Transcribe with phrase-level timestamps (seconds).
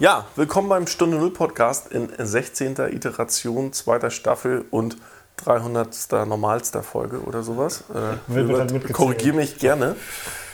[0.00, 2.76] Ja, willkommen beim Stunde Null Podcast in 16.
[2.92, 4.96] Iteration, zweiter Staffel und
[5.38, 6.12] 300.
[6.24, 7.82] normalster Folge oder sowas.
[7.92, 9.96] Äh, Korrigiere mich gerne.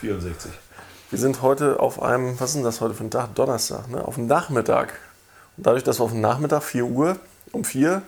[0.01, 0.51] 64.
[1.11, 3.35] Wir sind heute auf einem, was ist denn das heute für ein Tag?
[3.35, 4.03] Donnerstag, ne?
[4.03, 4.95] Auf dem Nachmittag.
[5.57, 7.17] Und dadurch, dass wir auf dem Nachmittag, 4 Uhr,
[7.51, 8.01] um 4,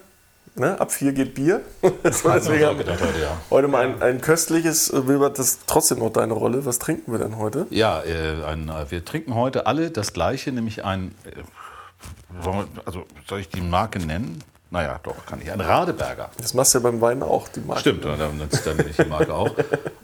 [0.56, 0.80] ne?
[0.80, 1.62] ab 4 geht Bier.
[1.82, 3.38] so deswegen haben gedacht heute, ja.
[3.50, 6.66] heute mal ein, ein köstliches, äh, Wilbert, das ist trotzdem noch deine Rolle.
[6.66, 7.68] Was trinken wir denn heute?
[7.70, 12.48] Ja, äh, ein, äh, wir trinken heute alle das gleiche, nämlich ein, äh,
[12.86, 14.44] also soll ich die Marke nennen?
[14.70, 15.50] Naja, doch, kann ich.
[15.50, 16.30] Ein Radeberger.
[16.38, 17.82] Das machst du ja beim Wein auch, die Marke.
[17.82, 19.56] Stimmt, dann, dann, dann ich die Marke auch.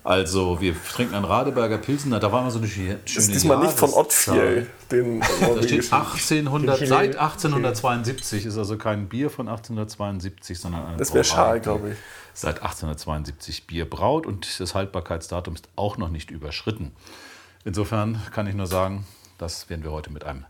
[0.06, 2.20] Also, wir trinken einen Radeberger Pilsener.
[2.20, 3.92] Da war mal so eine schöne Das ist diesmal nicht von.
[3.92, 5.94] Ottfiel, den Da steht norwegischen.
[5.94, 11.36] 1800, Den seit 1872 ist also kein Bier von 1872, sondern eine Das wäre Brauerei,
[11.36, 11.98] schal, glaube ich.
[12.34, 16.94] Seit 1872 Bier braut und das Haltbarkeitsdatum ist auch noch nicht überschritten.
[17.66, 19.06] Insofern kann ich nur sagen,
[19.38, 20.46] das werden wir heute mit einem.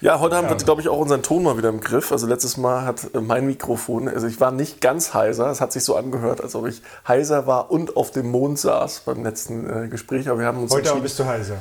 [0.00, 2.12] Ja, heute haben wir, glaube ich, auch unseren Ton mal wieder im Griff.
[2.12, 5.50] Also letztes Mal hat äh, mein Mikrofon, also ich war nicht ganz heiser.
[5.50, 9.00] Es hat sich so angehört, als ob ich heiser war und auf dem Mond saß
[9.00, 10.28] beim letzten äh, Gespräch.
[10.28, 11.56] Aber wir haben uns Heute aber bist du heiser.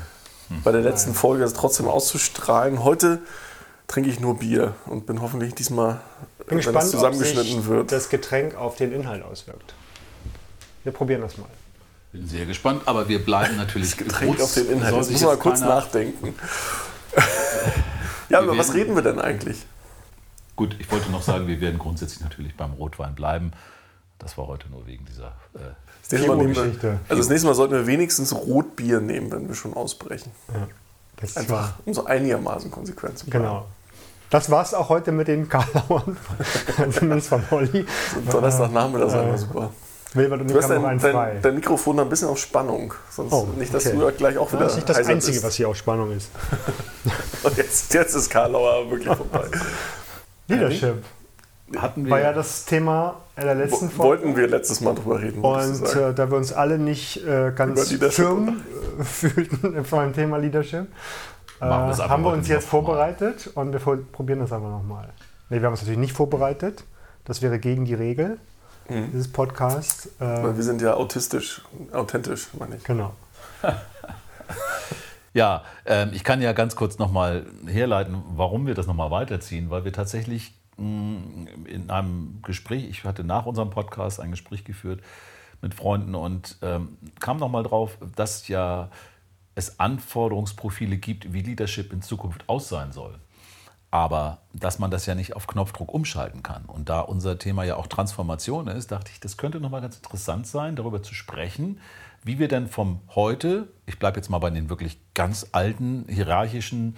[0.64, 2.84] bei der letzten Folge es trotzdem auszustrahlen.
[2.84, 3.20] Heute
[3.88, 6.02] trinke ich nur Bier und bin hoffentlich diesmal,
[6.40, 7.92] Bin wenn es gespannt, ob zusammengeschnitten sich wird.
[7.92, 9.74] das Getränk auf den Inhalt auswirkt.
[10.84, 11.48] Wir probieren das mal.
[12.12, 14.44] Bin sehr gespannt, aber wir bleiben natürlich Getränk kurz.
[14.44, 14.92] auf den Inhalt.
[14.92, 16.36] Soll muss man mal kurz nachdenken.
[18.30, 19.66] Ja, über was reden wir denn eigentlich?
[20.56, 23.52] Gut, ich wollte noch sagen, wir werden grundsätzlich natürlich beim Rotwein bleiben.
[24.20, 25.28] Das war heute nur wegen dieser.
[25.54, 25.60] Äh,
[26.02, 27.00] Das nächste Mal Geschichte.
[27.08, 30.32] also das nächste Mal sollten wir wenigstens Rotbier nehmen, wenn wir schon ausbrechen.
[31.18, 31.74] Das ist Einfach, wahr.
[31.86, 33.44] um so einigermaßen konsequent zu bleiben.
[33.46, 33.66] Genau.
[34.30, 36.18] Das war's auch heute mit den Karlauern.
[36.92, 37.86] Zumindest von Holly.
[38.30, 39.72] Donnerstagnachmittag sein wir super.
[40.14, 42.94] Wilbert und Du ich hast haben noch dein, dein, dein Mikrofon ein bisschen auf Spannung.
[43.10, 43.98] Sonst Oh, nicht, dass okay.
[43.98, 45.44] du gleich auch wieder das ist nicht das Einzige, bist.
[45.44, 46.32] was hier auf Spannung ist.
[47.44, 49.46] Und jetzt, jetzt ist Karlauer wirklich vorbei.
[50.48, 51.04] Leadership
[51.76, 52.12] hatten wir.
[52.12, 54.24] war ja das Thema der letzten Folge.
[54.24, 55.42] Wollten wir letztes Mal drüber reden.
[55.42, 58.62] Und äh, da wir uns alle nicht äh, ganz firm
[59.00, 60.88] äh, fühlten vor dem Thema Leadership,
[61.62, 62.86] äh, es haben wir uns jetzt noch mal.
[62.86, 65.10] vorbereitet und wir probieren das einfach nochmal.
[65.50, 66.84] Nee, wir haben uns natürlich nicht vorbereitet.
[67.26, 68.38] Das wäre gegen die Regel
[68.90, 69.12] Mhm.
[69.12, 70.08] dieses Podcasts.
[70.20, 71.62] Äh, Weil wir sind ja autistisch,
[71.92, 72.84] authentisch, meine ich.
[72.84, 73.14] genau.
[75.34, 79.86] Ja, ähm, ich kann ja ganz kurz nochmal herleiten, warum wir das nochmal weiterziehen, weil
[79.86, 85.02] wir tatsächlich mh, in einem Gespräch, ich hatte nach unserem Podcast ein Gespräch geführt
[85.62, 88.90] mit Freunden und ähm, kam nochmal drauf, dass ja
[89.54, 93.20] es Anforderungsprofile gibt, wie Leadership in Zukunft aus sein soll.
[93.90, 96.66] Aber dass man das ja nicht auf Knopfdruck umschalten kann.
[96.66, 100.46] Und da unser Thema ja auch Transformation ist, dachte ich, das könnte nochmal ganz interessant
[100.46, 101.80] sein, darüber zu sprechen,
[102.24, 106.98] wie wir denn vom heute, ich bleibe jetzt mal bei den wirklich ganz alten, hierarchischen,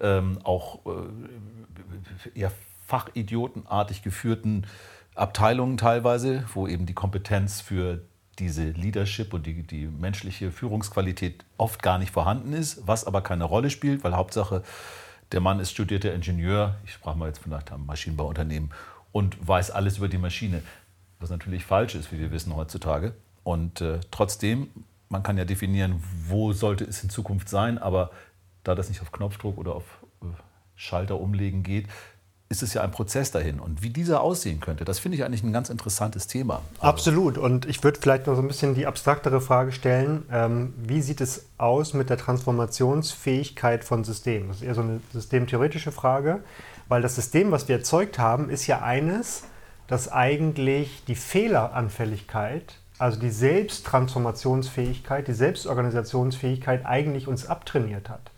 [0.00, 2.52] ähm, auch äh, eher
[2.86, 4.66] fachidiotenartig geführten
[5.14, 8.00] Abteilungen teilweise, wo eben die Kompetenz für
[8.38, 13.44] diese Leadership und die, die menschliche Führungsqualität oft gar nicht vorhanden ist, was aber keine
[13.44, 14.62] Rolle spielt, weil Hauptsache
[15.32, 18.70] der Mann ist studierter Ingenieur, ich sprach mal jetzt vielleicht am Maschinenbauunternehmen
[19.12, 20.62] und weiß alles über die Maschine,
[21.18, 23.14] was natürlich falsch ist, wie wir wissen heutzutage.
[23.44, 24.68] Und äh, trotzdem,
[25.08, 28.10] man kann ja definieren, wo sollte es in Zukunft sein, aber
[28.64, 29.84] da das nicht auf Knopfdruck oder auf
[30.22, 30.26] äh,
[30.76, 31.86] Schalter umlegen geht,
[32.50, 33.60] ist es ja ein Prozess dahin.
[33.60, 36.62] Und wie dieser aussehen könnte, das finde ich eigentlich ein ganz interessantes Thema.
[36.78, 37.38] Also, Absolut.
[37.38, 40.24] Und ich würde vielleicht noch so ein bisschen die abstraktere Frage stellen.
[40.32, 44.48] Ähm, wie sieht es aus mit der Transformationsfähigkeit von Systemen?
[44.48, 46.40] Das ist eher so eine systemtheoretische Frage,
[46.88, 49.44] weil das System, was wir erzeugt haben, ist ja eines,
[49.86, 58.32] das eigentlich die Fehleranfälligkeit, also die Selbsttransformationsfähigkeit, die Selbstorganisationsfähigkeit eigentlich uns abtrainiert hat.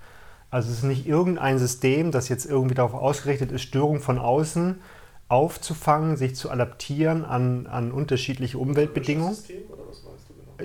[0.53, 4.81] Also es ist nicht irgendein System, das jetzt irgendwie darauf ausgerichtet ist, Störungen von außen
[5.29, 9.35] aufzufangen, sich zu adaptieren an, an unterschiedliche Umweltbedingungen.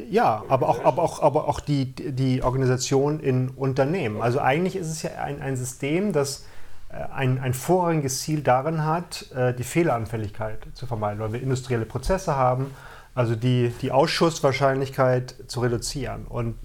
[0.10, 4.22] Ja, aber auch, aber auch, aber auch die, die Organisation in Unternehmen.
[4.22, 6.46] Also eigentlich ist es ja ein, ein System, das
[6.90, 11.86] äh, ein, ein vorrangiges Ziel darin hat, äh, die Fehleranfälligkeit zu vermeiden, weil wir industrielle
[11.86, 12.72] Prozesse haben,
[13.16, 16.26] also die, die Ausschusswahrscheinlichkeit zu reduzieren.
[16.28, 16.56] Und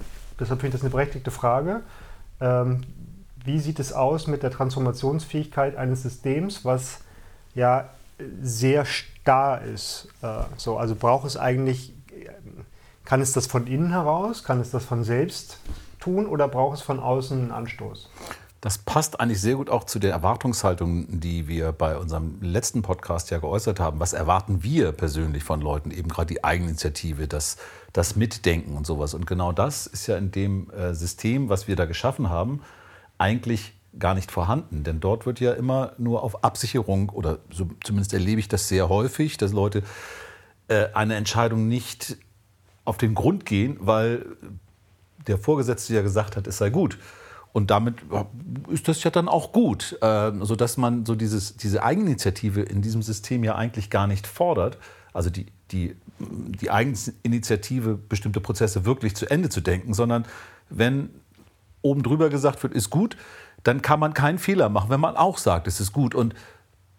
[0.40, 1.82] deshalb finde ich das eine berechtigte Frage.
[3.44, 7.00] Wie sieht es aus mit der Transformationsfähigkeit eines Systems, was
[7.54, 7.90] ja
[8.40, 10.08] sehr starr ist?
[10.22, 11.92] Äh, so, also braucht es eigentlich,
[13.04, 15.58] kann es das von innen heraus, kann es das von selbst
[15.98, 18.08] tun oder braucht es von außen einen Anstoß?
[18.60, 23.32] Das passt eigentlich sehr gut auch zu der Erwartungshaltung, die wir bei unserem letzten Podcast
[23.32, 23.98] ja geäußert haben.
[23.98, 25.90] Was erwarten wir persönlich von Leuten?
[25.90, 27.56] Eben gerade die Eigeninitiative, das,
[27.92, 29.14] das Mitdenken und sowas.
[29.14, 32.60] Und genau das ist ja in dem äh, System, was wir da geschaffen haben,
[33.22, 34.82] eigentlich gar nicht vorhanden.
[34.84, 38.88] Denn dort wird ja immer nur auf Absicherung, oder so, zumindest erlebe ich das sehr
[38.88, 39.82] häufig, dass Leute
[40.68, 42.16] äh, eine Entscheidung nicht
[42.84, 44.26] auf den Grund gehen, weil
[45.28, 46.98] der Vorgesetzte ja gesagt hat, es sei gut.
[47.52, 47.96] Und damit
[48.70, 53.02] ist das ja dann auch gut, äh, sodass man so dieses, diese Eigeninitiative in diesem
[53.02, 54.78] System ja eigentlich gar nicht fordert.
[55.12, 60.24] Also die, die, die Eigeninitiative, bestimmte Prozesse wirklich zu Ende zu denken, sondern
[60.70, 61.10] wenn
[61.82, 63.16] oben drüber gesagt wird, ist gut,
[63.62, 66.14] dann kann man keinen Fehler machen, wenn man auch sagt, es ist gut.
[66.14, 66.34] Und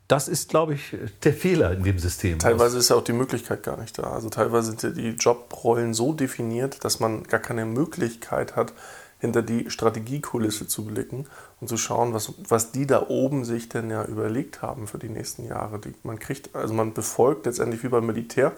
[0.07, 2.39] das ist, glaube ich, der Fehler in dem System.
[2.39, 4.03] Teilweise ist ja auch die Möglichkeit gar nicht da.
[4.03, 8.74] Also teilweise sind ja die Jobrollen so definiert, dass man gar keine Möglichkeit hat,
[9.19, 11.27] hinter die Strategiekulisse zu blicken
[11.62, 15.07] und zu schauen, was, was die da oben sich denn ja überlegt haben für die
[15.07, 15.79] nächsten Jahre.
[15.79, 18.51] Die, man kriegt, also man befolgt letztendlich wie beim Militär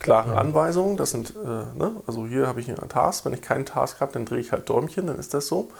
[0.00, 0.96] klare Anweisungen.
[0.96, 1.92] Das sind, äh, ne?
[2.06, 4.68] also hier habe ich einen Task, wenn ich keinen Task habe, dann drehe ich halt
[4.68, 5.70] Däumchen, dann ist das so.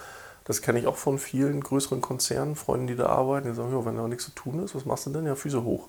[0.45, 3.97] Das kenne ich auch von vielen größeren Konzernen, Freunden, die da arbeiten, die sagen, wenn
[3.97, 5.27] da nichts zu tun ist, was machst du denn?
[5.27, 5.89] Ja, Füße hoch.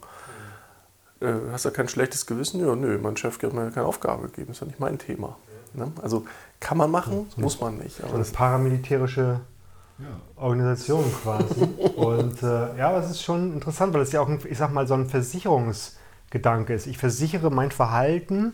[1.20, 1.28] Mhm.
[1.28, 2.66] Äh, hast du kein schlechtes Gewissen?
[2.66, 5.38] Ja, nö, mein Chef hat mir keine Aufgabe gegeben, ist ja nicht mein Thema.
[5.74, 5.92] Ne?
[6.02, 6.26] Also
[6.60, 8.02] kann man machen, so muss man nicht.
[8.02, 9.42] Aber so eine paramilitärische
[10.36, 11.62] Organisation quasi.
[11.96, 14.74] Und äh, ja, aber es ist schon interessant, weil es ja auch, ein, ich sag
[14.74, 15.08] mal, so ein
[16.32, 16.88] Versicherungsgedanke ist.
[16.88, 18.54] Ich versichere mein Verhalten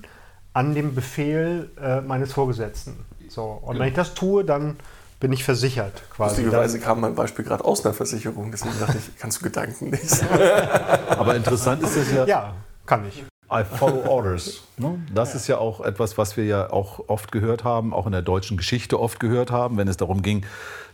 [0.54, 3.06] an dem Befehl äh, meines Vorgesetzten.
[3.30, 3.44] So.
[3.44, 3.80] Und genau.
[3.80, 4.78] wenn ich das tue, dann
[5.20, 6.42] bin ich versichert quasi.
[6.42, 10.28] Lustigerweise kam mein Beispiel gerade aus einer Versicherung, deswegen dachte ich, kannst du Gedanken lesen.
[11.10, 12.26] aber interessant ist es ja.
[12.26, 12.54] Ja,
[12.86, 13.24] kann ich.
[13.50, 14.64] I follow orders.
[14.80, 15.00] Ne?
[15.12, 18.22] Das ist ja auch etwas, was wir ja auch oft gehört haben, auch in der
[18.22, 20.46] deutschen Geschichte oft gehört haben, wenn es darum ging,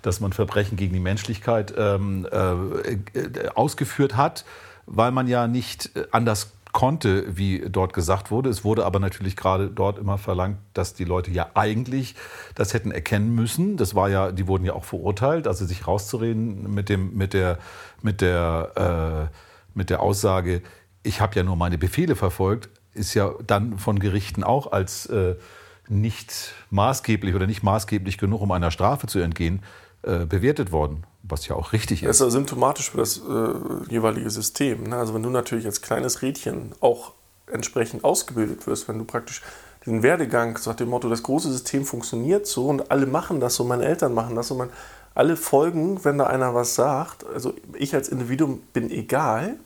[0.03, 4.45] dass man Verbrechen gegen die Menschlichkeit ähm, äh, ausgeführt hat,
[4.85, 8.49] weil man ja nicht anders konnte, wie dort gesagt wurde.
[8.49, 12.15] Es wurde aber natürlich gerade dort immer verlangt, dass die Leute ja eigentlich
[12.55, 13.77] das hätten erkennen müssen.
[13.77, 17.59] Das war ja, die wurden ja auch verurteilt, also sich rauszureden mit dem, mit der,
[18.01, 19.37] mit der, äh,
[19.73, 20.61] mit der Aussage,
[21.03, 25.35] ich habe ja nur meine Befehle verfolgt, ist ja dann von Gerichten auch als äh,
[25.87, 29.61] nicht maßgeblich oder nicht maßgeblich genug, um einer Strafe zu entgehen,
[30.03, 32.09] äh, bewertet worden, was ja auch richtig ist.
[32.09, 34.83] Das ist ja symptomatisch für das äh, jeweilige System.
[34.83, 34.97] Ne?
[34.97, 37.13] Also wenn du natürlich als kleines Rädchen auch
[37.47, 39.41] entsprechend ausgebildet wirst, wenn du praktisch
[39.85, 43.63] diesen Werdegang nach dem Motto, das große System funktioniert so und alle machen das so,
[43.63, 44.69] meine Eltern machen das so, mein,
[45.15, 47.25] alle folgen, wenn da einer was sagt.
[47.25, 49.57] Also ich als Individuum bin egal,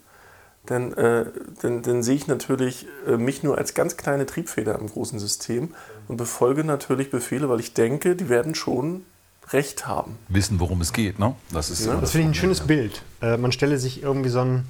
[0.65, 1.25] dann, äh,
[1.61, 5.73] dann, dann, sehe ich natürlich äh, mich nur als ganz kleine Triebfeder im großen System
[6.07, 9.05] und befolge natürlich Befehle, weil ich denke, die werden schon
[9.49, 10.17] Recht haben.
[10.27, 11.35] Wissen, worum es geht, ne?
[11.51, 12.65] Das, ist ja, das, das finde ich ein schönes ja.
[12.65, 13.01] Bild.
[13.21, 14.67] Äh, man stelle sich irgendwie so ein,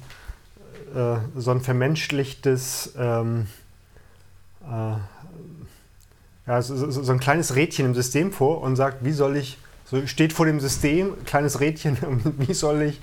[0.94, 3.46] äh, so ein vermenschlichtes, ähm,
[4.62, 4.94] äh,
[6.46, 9.58] ja, so, so, ein kleines Rädchen im System vor und sagt, wie soll ich
[9.90, 11.96] so steht vor dem System, kleines Rädchen,
[12.38, 13.00] wie soll ich,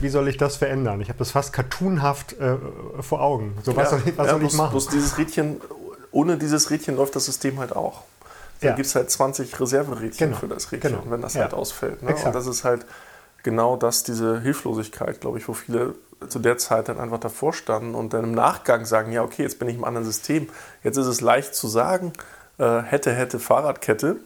[0.00, 1.00] wie soll ich das verändern?
[1.00, 2.56] Ich habe das fast cartoonhaft äh,
[3.00, 3.58] vor Augen.
[3.64, 4.70] So, was ja, soll ich, was ja, soll ich machen?
[4.70, 5.60] Bloß dieses Rädchen,
[6.12, 8.04] ohne dieses Rädchen läuft das System halt auch.
[8.60, 8.74] Da ja.
[8.74, 10.40] gibt es halt 20 Reserverädchen genau.
[10.40, 11.10] für das Rädchen, genau.
[11.10, 11.42] wenn das ja.
[11.42, 12.02] halt ausfällt.
[12.02, 12.14] Ne?
[12.14, 12.84] Und das ist halt
[13.42, 15.94] genau das, diese Hilflosigkeit, glaube ich, wo viele
[16.28, 19.58] zu der Zeit dann einfach davor standen und dann im Nachgang sagen, ja, okay, jetzt
[19.58, 20.48] bin ich im anderen System.
[20.82, 22.12] Jetzt ist es leicht zu sagen,
[22.58, 24.16] äh, hätte, hätte, Fahrradkette.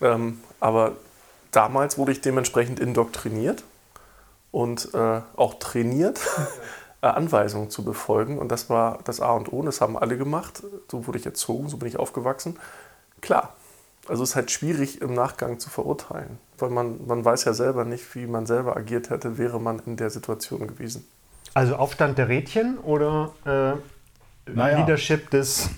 [0.00, 0.96] Ähm, aber
[1.52, 3.62] damals wurde ich dementsprechend indoktriniert
[4.50, 6.20] und äh, auch trainiert,
[7.02, 8.38] äh, Anweisungen zu befolgen.
[8.38, 9.60] Und das war das A und O.
[9.60, 10.62] Und das haben alle gemacht.
[10.90, 12.58] So wurde ich erzogen, so bin ich aufgewachsen.
[13.20, 13.54] Klar,
[14.10, 17.84] also es ist halt schwierig im Nachgang zu verurteilen, weil man, man weiß ja selber
[17.84, 21.06] nicht, wie man selber agiert hätte, wäre man in der Situation gewesen.
[21.54, 24.78] Also Aufstand der Rädchen oder äh, naja.
[24.78, 25.70] Leadership des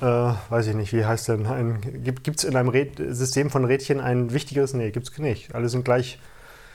[0.00, 1.80] äh, weiß ich nicht, wie heißt denn?
[2.04, 4.74] Gibt es in einem Räd System von Rädchen ein wichtigeres?
[4.74, 5.54] Nee, gibt es nicht.
[5.54, 6.20] Alle sind gleich.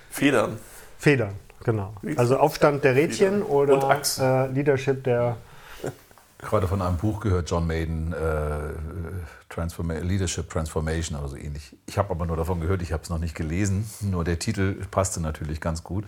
[0.09, 0.57] Federn.
[0.97, 1.93] Federn, genau.
[2.17, 3.43] Also Aufstand der Rädchen Federn.
[3.43, 5.37] oder äh, Leadership der.
[6.41, 8.73] Gerade von einem Buch gehört, John Maiden, äh,
[9.49, 11.75] Transforma Leadership Transformation oder so ähnlich.
[11.85, 13.89] Ich habe aber nur davon gehört, ich habe es noch nicht gelesen.
[14.01, 16.05] Nur der Titel passte natürlich ganz gut.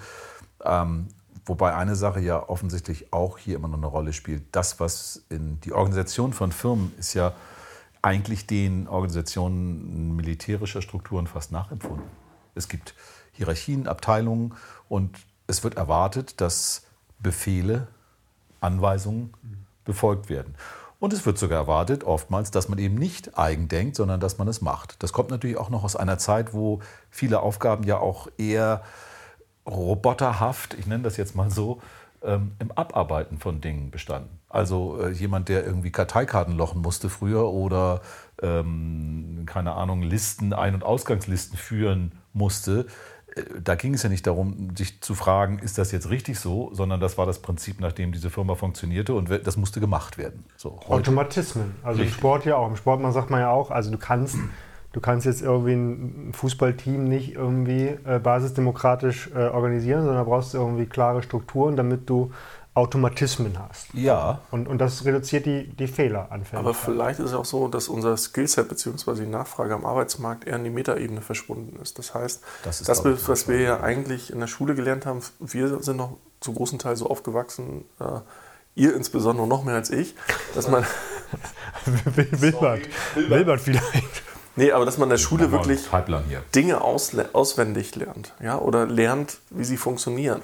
[0.64, 1.08] Ähm,
[1.46, 4.44] Wobei eine Sache ja offensichtlich auch hier immer noch eine Rolle spielt.
[4.54, 7.34] Das, was in die Organisation von Firmen ist ja
[8.02, 12.06] eigentlich den Organisationen militärischer Strukturen fast nachempfunden.
[12.56, 12.96] Es gibt
[13.34, 14.54] Hierarchien, Abteilungen
[14.88, 16.84] und es wird erwartet, dass
[17.20, 17.88] Befehle,
[18.62, 19.34] Anweisungen
[19.86, 20.56] befolgt werden.
[21.00, 24.48] Und es wird sogar erwartet, oftmals, dass man eben nicht eigen denkt, sondern dass man
[24.48, 25.04] es macht.
[25.04, 28.84] Das kommt natürlich auch noch aus einer Zeit, wo viele Aufgaben ja auch eher
[29.68, 31.82] roboterhaft, ich nenne das jetzt mal so,
[32.24, 34.40] ähm, im Abarbeiten von Dingen bestanden.
[34.50, 38.02] Also äh, jemand, der irgendwie Karteikarten lochen musste früher oder
[38.42, 42.86] ähm, keine Ahnung, Listen, Ein- und Ausgangslisten führen musste,
[43.62, 47.00] da ging es ja nicht darum, sich zu fragen, ist das jetzt richtig so, sondern
[47.00, 50.46] das war das Prinzip, nach dem diese Firma funktionierte und das musste gemacht werden.
[50.56, 51.76] So, Automatismen.
[51.84, 52.16] Also richtig.
[52.16, 52.68] im Sport ja auch.
[52.68, 54.38] Im Sport man sagt man ja auch, also du kannst,
[54.92, 60.86] du kannst jetzt irgendwie ein Fußballteam nicht irgendwie äh, basisdemokratisch äh, organisieren, sondern brauchst irgendwie
[60.86, 62.32] klare Strukturen, damit du
[62.76, 63.94] Automatismen hast.
[63.94, 64.42] Ja.
[64.50, 66.60] Und, und das reduziert die, die Fehleranfälligkeit.
[66.60, 69.14] Aber vielleicht ist es auch so, dass unser Skillset bzw.
[69.22, 72.00] die Nachfrage am Arbeitsmarkt eher in die Metaebene verschwunden ist.
[72.00, 75.84] Das heißt, das, ist das was wir ja eigentlich in der Schule gelernt haben, wir
[75.84, 78.22] sind noch zu großen Teil so aufgewachsen, äh,
[78.76, 80.16] ihr insbesondere noch mehr als ich,
[80.56, 80.84] dass man...
[82.06, 84.24] Wilbert, Wilbert vielleicht.
[84.56, 85.88] Nee, aber dass man in der Schule wirklich
[86.56, 90.42] Dinge auswendig lernt ja, oder lernt, wie sie funktionieren.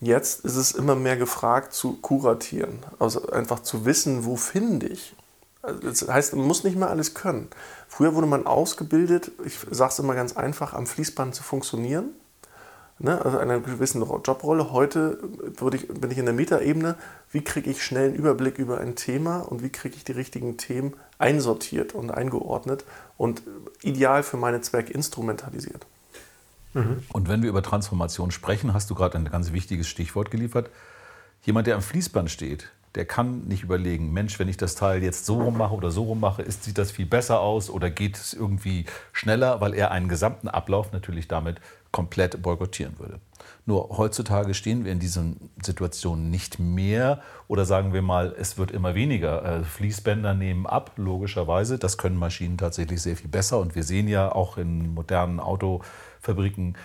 [0.00, 5.14] Jetzt ist es immer mehr gefragt zu kuratieren, also einfach zu wissen, wo finde ich.
[5.62, 7.48] Also das heißt, man muss nicht mehr alles können.
[7.86, 12.14] Früher wurde man ausgebildet, ich sage es immer ganz einfach, am Fließband zu funktionieren.
[12.98, 13.22] Ne?
[13.22, 14.72] Also einer gewissen Jobrolle.
[14.72, 15.18] Heute
[15.74, 16.96] ich, bin ich in der Metaebene,
[17.30, 20.56] wie kriege ich schnell einen Überblick über ein Thema und wie kriege ich die richtigen
[20.56, 22.84] Themen einsortiert und eingeordnet
[23.18, 23.42] und
[23.82, 25.86] ideal für meine Zwecke instrumentalisiert.
[26.74, 27.02] Mhm.
[27.12, 30.70] Und wenn wir über Transformation sprechen, hast du gerade ein ganz wichtiges Stichwort geliefert.
[31.42, 35.24] Jemand, der am Fließband steht, der kann nicht überlegen, Mensch, wenn ich das Teil jetzt
[35.24, 38.16] so rum mache oder so rum mache, ist, sieht das viel besser aus oder geht
[38.16, 41.60] es irgendwie schneller, weil er einen gesamten Ablauf natürlich damit
[41.92, 43.20] komplett boykottieren würde.
[43.66, 48.70] Nur heutzutage stehen wir in diesen Situationen nicht mehr oder sagen wir mal, es wird
[48.70, 49.44] immer weniger.
[49.44, 51.78] Äh, Fließbänder nehmen ab, logischerweise.
[51.78, 55.82] Das können Maschinen tatsächlich sehr viel besser und wir sehen ja auch in modernen Auto
[56.20, 56.76] Fabriken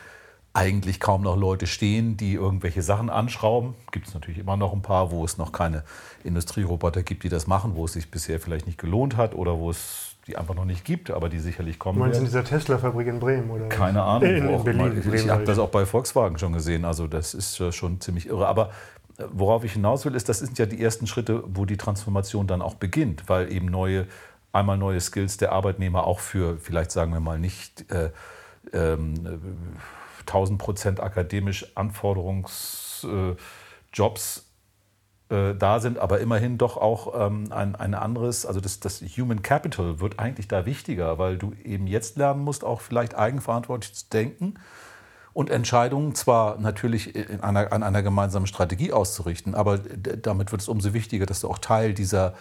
[0.56, 3.76] eigentlich kaum noch Leute stehen, die irgendwelche Sachen anschrauben.
[3.92, 5.84] Gibt es natürlich immer noch ein paar, wo es noch keine
[6.24, 9.70] Industrieroboter gibt, die das machen, wo es sich bisher vielleicht nicht gelohnt hat oder wo
[9.70, 12.00] es die einfach noch nicht gibt, aber die sicherlich kommen.
[12.00, 13.52] Du meinst in dieser Tesla-Fabrik in Bremen?
[13.52, 14.28] Oder Keine Ahnung.
[14.28, 15.04] In, in Berlin.
[15.06, 18.48] Mal, ich habe das auch bei Volkswagen schon gesehen, also das ist schon ziemlich irre.
[18.48, 18.72] Aber
[19.18, 22.48] äh, worauf ich hinaus will, ist, das sind ja die ersten Schritte, wo die Transformation
[22.48, 24.08] dann auch beginnt, weil eben neue,
[24.52, 28.10] einmal neue Skills der Arbeitnehmer auch für, vielleicht sagen wir mal nicht, äh,
[28.74, 29.14] ähm,
[30.28, 34.46] 1000 Prozent akademisch Anforderungsjobs
[35.30, 39.42] äh, da sind, aber immerhin doch auch ähm, ein, ein anderes, also das, das Human
[39.42, 44.06] Capital wird eigentlich da wichtiger, weil du eben jetzt lernen musst, auch vielleicht eigenverantwortlich zu
[44.10, 44.56] denken
[45.34, 50.94] und Entscheidungen zwar natürlich einer, an einer gemeinsamen Strategie auszurichten, aber damit wird es umso
[50.94, 52.36] wichtiger, dass du auch Teil dieser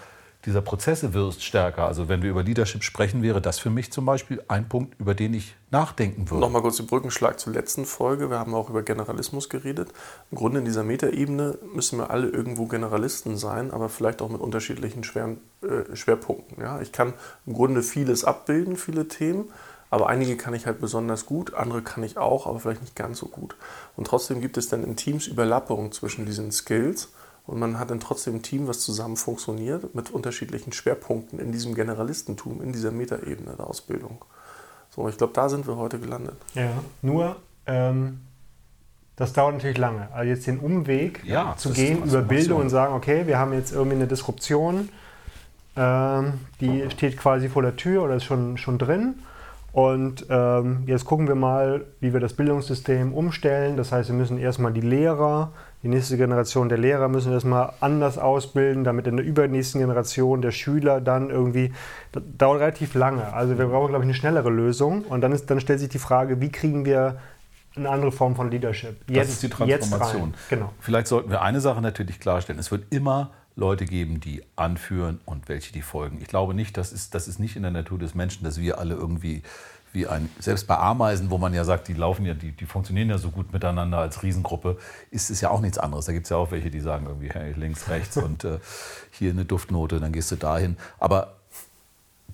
[0.47, 1.87] dieser Prozesse wirst stärker.
[1.87, 5.15] Also wenn wir über Leadership sprechen, wäre das für mich zum Beispiel ein Punkt, über
[5.15, 6.41] den ich nachdenken würde.
[6.41, 8.31] Nochmal kurz den Brückenschlag zur letzten Folge.
[8.31, 9.91] Wir haben auch über Generalismus geredet.
[10.31, 14.41] Im Grunde in dieser Metaebene müssen wir alle irgendwo Generalisten sein, aber vielleicht auch mit
[14.41, 16.61] unterschiedlichen schweren, äh, Schwerpunkten.
[16.63, 16.81] Ja?
[16.81, 17.15] Ich kann
[17.47, 19.51] im Grunde vieles abbilden, viele Themen,
[19.91, 23.19] aber einige kann ich halt besonders gut, andere kann ich auch, aber vielleicht nicht ganz
[23.19, 23.57] so gut.
[23.97, 27.11] Und trotzdem gibt es dann in Teams Überlappungen zwischen diesen Skills
[27.47, 31.75] und man hat dann trotzdem ein Team, was zusammen funktioniert, mit unterschiedlichen Schwerpunkten in diesem
[31.75, 34.25] Generalistentum, in dieser Metaebene der Ausbildung.
[34.91, 36.37] So, ich glaube, da sind wir heute gelandet.
[36.55, 36.71] Ja,
[37.03, 37.37] nur
[37.67, 38.21] ähm,
[39.17, 40.09] das dauert natürlich lange.
[40.13, 43.73] Also jetzt den Umweg ja, zu gehen über Bildung und sagen, okay, wir haben jetzt
[43.73, 44.89] irgendwie eine Disruption,
[45.77, 49.17] ähm, die steht quasi vor der Tür oder ist schon, schon drin.
[49.73, 53.77] Und ähm, jetzt gucken wir mal, wie wir das Bildungssystem umstellen.
[53.77, 55.53] Das heißt, wir müssen erstmal die Lehrer
[55.85, 59.83] die nächste Generation der Lehrer müssen wir das mal anders ausbilden, damit in der übernächsten
[59.83, 61.75] Generation der Schüler dann irgendwie,
[62.11, 63.35] das dauert relativ lange.
[63.35, 65.03] Also wir brauchen, glaube ich, eine schnellere Lösung.
[65.03, 67.19] Und dann, ist, dann stellt sich die Frage, wie kriegen wir
[67.77, 68.97] eine andere Form von Leadership?
[69.09, 70.33] Jetzt, das ist die Transformation.
[70.49, 70.73] Genau.
[70.81, 72.59] Vielleicht sollten wir eine Sache natürlich klarstellen.
[72.59, 76.19] Es wird immer Leute geben, die anführen und welche die folgen.
[76.23, 78.79] Ich glaube nicht, das ist, das ist nicht in der Natur des Menschen, dass wir
[78.79, 79.43] alle irgendwie
[79.95, 83.09] wie ein, selbst bei Ameisen, wo man ja sagt, die laufen ja, die, die funktionieren
[83.09, 84.77] ja so gut miteinander als Riesengruppe,
[85.11, 86.07] ist es ja auch nichts anderes.
[86.07, 88.59] Da gibt es ja auch welche, die sagen irgendwie, hey, links, rechts und äh,
[89.13, 90.77] hier eine Duftnote, dann gehst du dahin.
[90.99, 91.37] Aber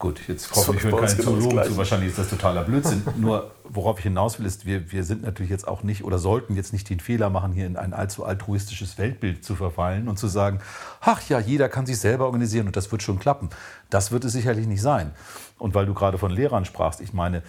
[0.00, 3.04] gut, jetzt hoffe ich, hören keine genau Zoologen zu, wahrscheinlich ist das totaler Blödsinn.
[3.16, 6.56] Nur, worauf ich hinaus will, ist, wir, wir sind natürlich jetzt auch nicht oder sollten
[6.56, 10.26] jetzt nicht den Fehler machen, hier in ein allzu altruistisches Weltbild zu verfallen und zu
[10.26, 10.60] sagen,
[11.00, 13.50] ach ja, jeder kann sich selber organisieren und das wird schon klappen.
[13.90, 15.12] Das wird es sicherlich nicht sein.
[15.58, 17.42] Und weil du gerade von Lehrern sprachst, ich meine,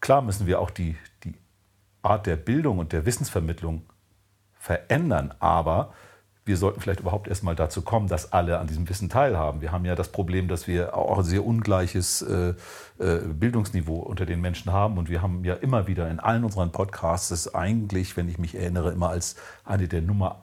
[0.00, 1.34] klar müssen wir auch die, die
[2.02, 3.82] Art der Bildung und der Wissensvermittlung
[4.54, 5.92] verändern, aber
[6.46, 9.60] wir sollten vielleicht überhaupt erstmal dazu kommen, dass alle an diesem Wissen teilhaben.
[9.60, 12.54] Wir haben ja das Problem, dass wir auch ein sehr ungleiches äh,
[12.98, 14.96] äh, Bildungsniveau unter den Menschen haben.
[14.96, 18.54] Und wir haben ja immer wieder in allen unseren Podcasts das eigentlich, wenn ich mich
[18.54, 20.42] erinnere, immer als eine der Nummer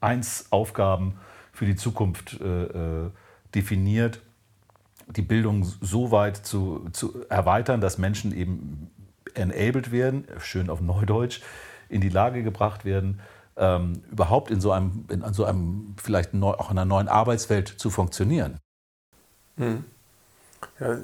[0.00, 1.16] eins Aufgaben
[1.52, 3.10] für die Zukunft äh
[3.54, 4.20] definiert,
[5.08, 8.90] die Bildung so weit zu, zu erweitern, dass Menschen eben
[9.34, 11.40] enabled werden, schön auf Neudeutsch,
[11.88, 13.20] in die Lage gebracht werden,
[13.60, 17.68] ähm, überhaupt in so einem, in so einem vielleicht neu, auch in einer neuen Arbeitswelt
[17.68, 18.58] zu funktionieren.
[19.56, 19.84] Hm.
[20.78, 20.96] Ja,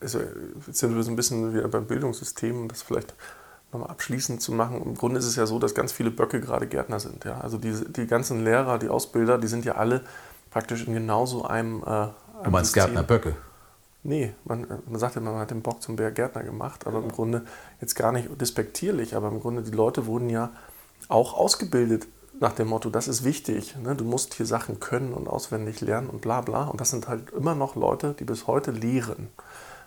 [0.00, 0.20] also
[0.66, 3.14] jetzt sind wir so ein bisschen wieder beim Bildungssystem, um das vielleicht
[3.72, 4.82] nochmal abschließend zu machen.
[4.82, 7.24] Im Grunde ist es ja so, dass ganz viele Böcke gerade Gärtner sind.
[7.24, 7.40] Ja?
[7.40, 10.02] Also die, die ganzen Lehrer, die Ausbilder, die sind ja alle
[10.50, 11.82] praktisch in genauso einem.
[11.82, 12.94] Äh, einem du meinst System.
[12.94, 13.36] Gärtner Böcke?
[14.02, 17.44] Nee, man, man sagt ja, man hat den Bock zum Gärtner gemacht, aber im Grunde
[17.80, 20.50] jetzt gar nicht despektierlich, aber im Grunde die Leute wurden ja
[21.08, 22.06] auch ausgebildet
[22.40, 23.96] nach dem Motto, das ist wichtig, ne?
[23.96, 26.64] du musst hier Sachen können und auswendig lernen und bla bla.
[26.64, 29.28] Und das sind halt immer noch Leute, die bis heute lehren.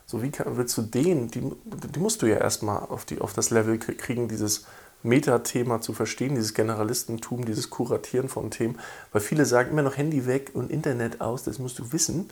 [0.05, 3.49] So wie kann, willst du den, die, die musst du ja erstmal auf, auf das
[3.51, 4.65] Level kriegen, dieses
[5.03, 8.77] Metathema zu verstehen, dieses Generalistentum, dieses Kuratieren von Themen.
[9.11, 12.29] Weil viele sagen immer noch Handy weg und Internet aus, das musst du wissen.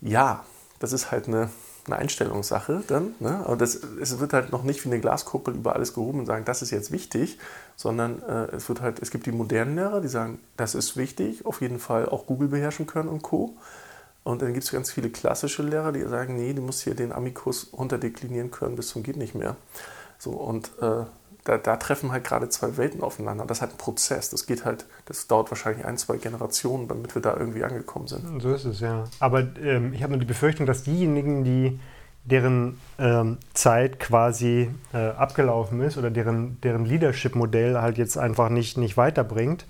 [0.00, 0.44] Ja,
[0.78, 1.50] das ist halt eine
[1.86, 3.14] eine Einstellungssache dann.
[3.18, 3.42] Ne?
[3.44, 6.44] Aber das, es wird halt noch nicht wie eine Glaskuppel über alles gehoben und sagen,
[6.44, 7.38] das ist jetzt wichtig,
[7.76, 11.44] sondern äh, es wird halt, es gibt die modernen Lehrer, die sagen, das ist wichtig,
[11.44, 13.56] auf jeden Fall auch Google beherrschen können und Co.
[14.24, 17.12] Und dann gibt es ganz viele klassische Lehrer, die sagen, nee, du musst hier den
[17.12, 19.56] Amikus runterdeklinieren können bis zum geht nicht mehr.
[20.18, 21.04] So und äh,
[21.44, 23.44] da, da, treffen halt gerade zwei Welten aufeinander.
[23.46, 24.30] Das ist halt ein Prozess.
[24.30, 28.40] Das geht halt, das dauert wahrscheinlich ein, zwei Generationen, damit wir da irgendwie angekommen sind.
[28.40, 29.04] So ist es, ja.
[29.18, 31.80] Aber ähm, ich habe nur die Befürchtung, dass diejenigen, die
[32.24, 38.78] deren ähm, Zeit quasi äh, abgelaufen ist oder deren, deren Leadership-Modell halt jetzt einfach nicht,
[38.78, 39.66] nicht weiterbringt,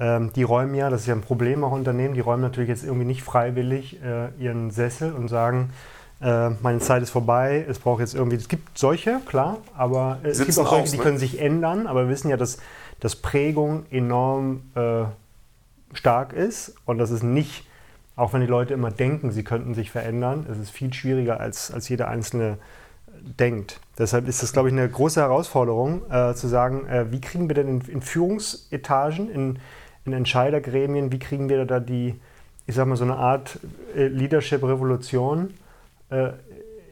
[0.00, 2.82] ähm, die räumen ja, das ist ja ein Problem auch Unternehmen, die räumen natürlich jetzt
[2.82, 5.70] irgendwie nicht freiwillig äh, ihren Sessel und sagen,
[6.22, 10.38] äh, meine Zeit ist vorbei, es braucht jetzt irgendwie, es gibt solche, klar, aber es
[10.38, 11.02] Sitzen gibt auch solche, aus, die ne?
[11.02, 12.58] können sich ändern, aber wir wissen ja, dass,
[13.00, 15.04] dass Prägung enorm äh,
[15.94, 17.66] stark ist und dass es nicht,
[18.14, 21.72] auch wenn die Leute immer denken, sie könnten sich verändern, es ist viel schwieriger, als,
[21.72, 22.58] als jeder Einzelne
[23.40, 23.80] denkt.
[23.98, 27.54] Deshalb ist das, glaube ich, eine große Herausforderung, äh, zu sagen, äh, wie kriegen wir
[27.54, 29.58] denn in, in Führungsetagen, in,
[30.04, 32.20] in Entscheidergremien, wie kriegen wir da die,
[32.66, 33.58] ich sag mal, so eine Art
[33.96, 35.54] äh, Leadership-Revolution
[36.12, 36.32] äh,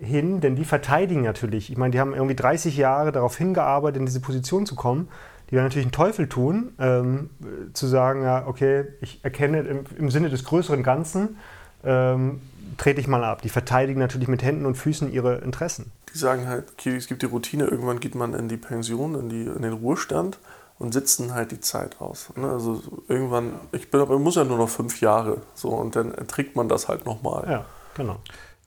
[0.01, 1.71] hin, denn die verteidigen natürlich.
[1.71, 5.09] Ich meine, die haben irgendwie 30 Jahre darauf hingearbeitet, in diese Position zu kommen.
[5.51, 7.31] Die werden natürlich einen Teufel tun, ähm,
[7.75, 11.37] zu sagen, ja, okay, ich erkenne im, im Sinne des größeren Ganzen,
[11.85, 12.41] ähm,
[12.79, 13.43] trete ich mal ab.
[13.43, 15.93] Die verteidigen natürlich mit Händen und Füßen ihre Interessen.
[16.15, 19.29] Die sagen halt, okay, es gibt die Routine, irgendwann geht man in die Pension, in,
[19.29, 20.39] die, in den Ruhestand
[20.79, 22.31] und sitzen halt die Zeit aus.
[22.37, 22.49] Ne?
[22.49, 26.57] Also irgendwann, ich bin aber, muss ja nur noch fünf Jahre, so und dann trägt
[26.57, 27.45] man das halt nochmal.
[27.49, 28.21] Ja, genau.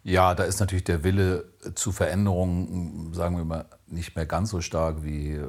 [0.04, 4.60] Ja, da ist natürlich der Wille zu Veränderungen, sagen wir mal, nicht mehr ganz so
[4.60, 5.48] stark wie äh,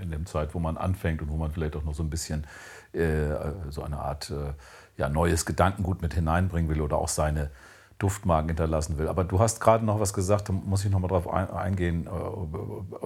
[0.00, 2.46] in der Zeit, wo man anfängt und wo man vielleicht auch noch so ein bisschen
[2.92, 3.34] äh,
[3.70, 4.52] so eine Art äh,
[4.96, 7.50] ja, neues Gedankengut mit hineinbringen will oder auch seine
[7.98, 9.08] Duftmarken hinterlassen will.
[9.08, 12.08] Aber du hast gerade noch was gesagt, da muss ich noch mal drauf eingehen,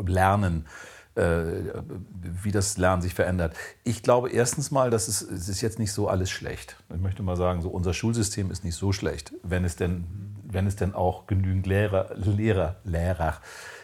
[0.06, 0.66] lernen
[1.14, 3.56] wie das Lernen sich verändert.
[3.82, 6.76] Ich glaube erstens mal, dass es, es ist jetzt nicht so alles schlecht.
[6.94, 10.06] Ich möchte mal sagen, so unser Schulsystem ist nicht so schlecht, wenn es denn
[10.50, 13.36] wenn es denn auch genügend Lehrer, Lehrer, Lehrer,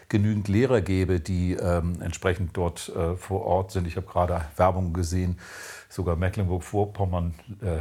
[0.09, 3.87] genügend Lehrer gäbe, die ähm, entsprechend dort äh, vor Ort sind.
[3.87, 5.39] Ich habe gerade Werbung gesehen,
[5.89, 7.79] sogar Mecklenburg-Vorpommern äh,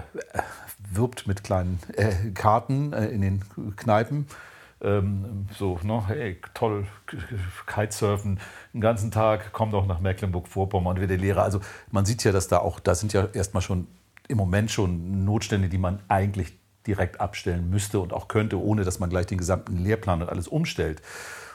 [0.91, 3.45] wirbt mit kleinen äh, Karten äh, in den
[3.77, 4.27] Kneipen.
[4.83, 6.87] Ähm, so, ne, hey, toll,
[7.67, 8.39] Kitesurfen
[8.73, 11.43] den ganzen Tag, komm doch nach Mecklenburg-Vorpommern, wird der Lehrer.
[11.43, 13.87] Also man sieht ja, dass da auch, da sind ja erstmal schon
[14.29, 18.99] im Moment schon Notstände, die man eigentlich direkt abstellen müsste und auch könnte, ohne dass
[18.99, 21.03] man gleich den gesamten Lehrplan und alles umstellt.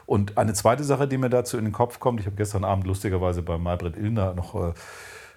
[0.05, 2.87] Und eine zweite Sache, die mir dazu in den Kopf kommt, ich habe gestern Abend
[2.87, 4.73] lustigerweise bei Malbrit Illner noch äh,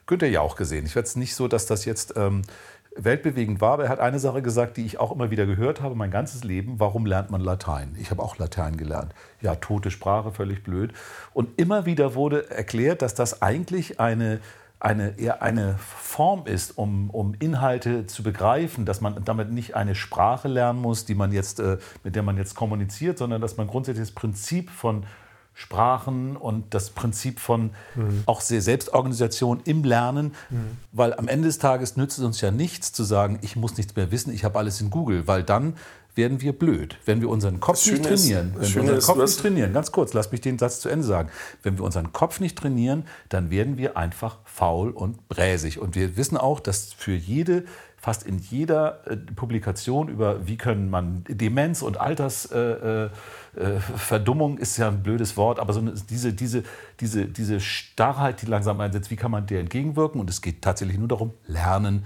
[0.07, 0.87] Günther ja auch gesehen.
[0.87, 2.42] Ich werde es nicht so, dass das jetzt ähm,
[2.96, 5.94] weltbewegend war, aber er hat eine Sache gesagt, die ich auch immer wieder gehört habe,
[5.94, 7.96] mein ganzes Leben, warum lernt man Latein?
[8.00, 9.14] Ich habe auch Latein gelernt.
[9.40, 10.92] Ja, tote Sprache, völlig blöd.
[11.33, 14.40] Und immer wieder wurde erklärt, dass das eigentlich eine
[14.83, 19.95] eine, eher eine Form ist, um, um Inhalte zu begreifen, dass man damit nicht eine
[19.95, 23.68] Sprache lernen muss, die man jetzt, äh, mit der man jetzt kommuniziert, sondern dass man
[23.68, 25.05] grundsätzlich das Prinzip von
[25.55, 28.23] Sprachen und das Prinzip von mhm.
[28.27, 30.79] auch Selbstorganisation im Lernen, mhm.
[30.92, 33.95] weil am Ende des Tages nützt es uns ja nichts zu sagen, ich muss nichts
[33.95, 35.75] mehr wissen, ich habe alles in Google, weil dann
[36.14, 36.98] werden wir blöd.
[37.07, 40.12] Wenn wir unseren Kopf nicht trainieren, ist, wenn wir unseren Kopf nicht trainieren, ganz kurz,
[40.12, 41.31] lass mich den Satz zu Ende sagen.
[41.62, 45.79] Wenn wir unseren Kopf nicht trainieren, dann werden wir einfach faul und bräsig.
[45.79, 47.64] Und wir wissen auch, dass für jede
[48.03, 54.77] fast in jeder äh, Publikation über, wie können man Demenz und Altersverdummung äh, äh, ist
[54.77, 56.64] ja ein blödes Wort, aber so eine, diese, diese,
[56.98, 60.20] diese, diese Starrheit, die langsam einsetzt, wie kann man der entgegenwirken?
[60.20, 62.05] Und es geht tatsächlich nur darum, lernen,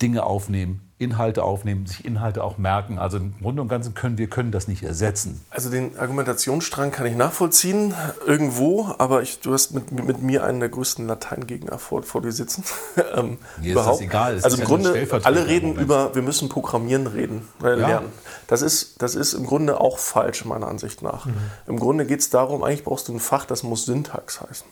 [0.00, 2.98] Dinge aufnehmen, Inhalte aufnehmen, sich Inhalte auch merken.
[2.98, 5.44] Also im Grunde und Ganzen können wir können das nicht ersetzen.
[5.50, 7.92] Also den Argumentationsstrang kann ich nachvollziehen,
[8.26, 12.32] irgendwo, aber ich, du hast mit, mit mir einen der größten Lateingegner vor, vor dir
[12.32, 12.64] sitzen.
[13.14, 14.36] ähm, mir ist das egal.
[14.36, 18.06] Es also im ja Grunde, alle reden über, wir müssen Programmieren reden, äh, lernen.
[18.06, 18.22] Ja.
[18.46, 21.26] Das ist, das ist im Grunde auch falsch, meiner Ansicht nach.
[21.26, 21.34] Mhm.
[21.66, 24.66] Im Grunde geht es darum, eigentlich brauchst du ein Fach, das muss Syntax heißen.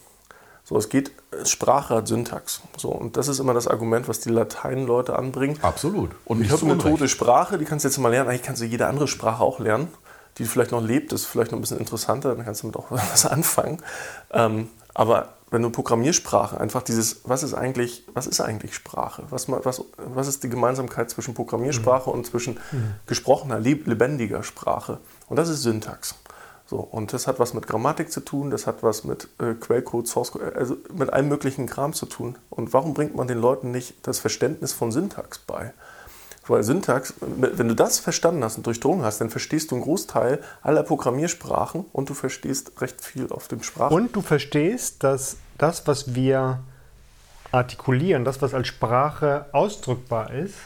[0.65, 1.13] So, es geht,
[1.45, 2.63] Sprache hat Syntax.
[2.79, 5.59] So, und das ist immer das Argument, was die Latein-Leute anbringen.
[5.61, 6.11] Absolut.
[6.25, 8.31] Und ich habe eine tote Sprache, die kannst du jetzt mal lernen.
[8.31, 9.89] Eigentlich kannst du jede andere Sprache auch lernen,
[10.39, 12.91] die vielleicht noch lebt, ist vielleicht noch ein bisschen interessanter, dann kannst du damit auch
[13.13, 13.83] was anfangen.
[14.33, 19.25] Ähm, aber wenn du Programmiersprache einfach dieses, was ist eigentlich, was ist eigentlich Sprache?
[19.31, 22.17] Was, was, was ist die Gemeinsamkeit zwischen Programmiersprache mhm.
[22.17, 22.95] und zwischen mhm.
[23.07, 24.99] gesprochener, lebendiger Sprache?
[25.29, 26.17] Und das ist Syntax.
[26.75, 30.09] So, und das hat was mit Grammatik zu tun, das hat was mit äh, Quellcode,
[30.09, 32.35] Source Code, also mit allem möglichen Kram zu tun.
[32.51, 35.73] Und warum bringt man den Leuten nicht das Verständnis von Syntax bei?
[36.49, 40.43] Weil Syntax, wenn du das verstanden hast und durchdrungen hast, dann verstehst du einen Großteil
[40.63, 43.93] aller Programmiersprachen und du verstehst recht viel auf dem Sprach.
[43.93, 46.59] Und du verstehst, dass das, was wir
[47.53, 50.57] artikulieren, das, was als Sprache ausdrückbar ist,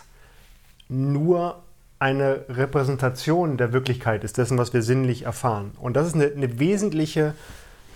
[0.88, 1.62] nur
[1.98, 5.72] eine Repräsentation der Wirklichkeit ist, dessen, was wir sinnlich erfahren.
[5.80, 7.34] Und das ist eine, eine wesentliche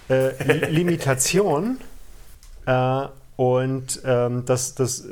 [0.08, 1.78] äh, Limitation.
[2.66, 5.06] Äh, und ähm, das, das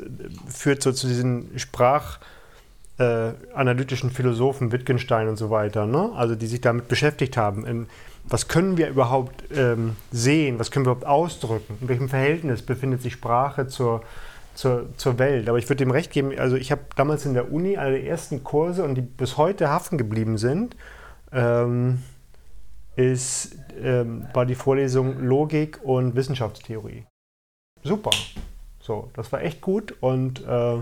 [0.47, 6.11] führt so zu diesen sprachanalytischen äh, Philosophen, Wittgenstein und so weiter, ne?
[6.15, 7.65] also die sich damit beschäftigt haben.
[7.65, 7.87] In,
[8.23, 10.59] was können wir überhaupt ähm, sehen?
[10.59, 11.79] Was können wir überhaupt ausdrücken?
[11.81, 14.03] In welchem Verhältnis befindet sich Sprache zur,
[14.53, 15.49] zur, zur Welt.
[15.49, 18.43] Aber ich würde dem recht geben, also ich habe damals in der Uni der ersten
[18.43, 20.75] Kurse und die bis heute haften geblieben sind,
[21.31, 22.03] ähm,
[22.95, 27.05] ist, ähm, war die Vorlesung Logik und Wissenschaftstheorie.
[27.83, 28.11] Super.
[28.79, 30.77] So, das war echt gut und äh,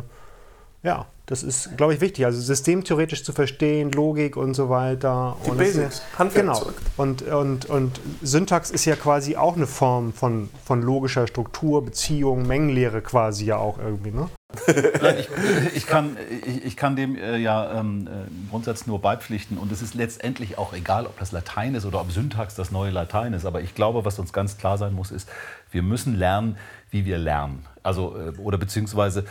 [0.83, 2.25] ja, das ist, glaube ich, wichtig.
[2.25, 5.37] Also systemtheoretisch zu verstehen, Logik und so weiter.
[5.45, 6.73] Die und Basics, Handwerkzeug.
[6.75, 6.91] Genau.
[6.97, 12.47] Und, und, und Syntax ist ja quasi auch eine Form von, von logischer Struktur, Beziehung,
[12.47, 14.27] Mengenlehre quasi ja auch irgendwie, ne?
[15.03, 15.29] Nein, ich,
[15.75, 19.59] ich, kann, ich, ich, kann dem äh, ja ähm, äh, im Grundsatz nur beipflichten.
[19.59, 22.89] Und es ist letztendlich auch egal, ob das Latein ist oder ob Syntax das neue
[22.89, 23.45] Latein ist.
[23.45, 25.29] Aber ich glaube, was uns ganz klar sein muss, ist,
[25.69, 26.57] wir müssen lernen,
[26.89, 27.67] wie wir lernen.
[27.83, 29.25] Also, äh, oder beziehungsweise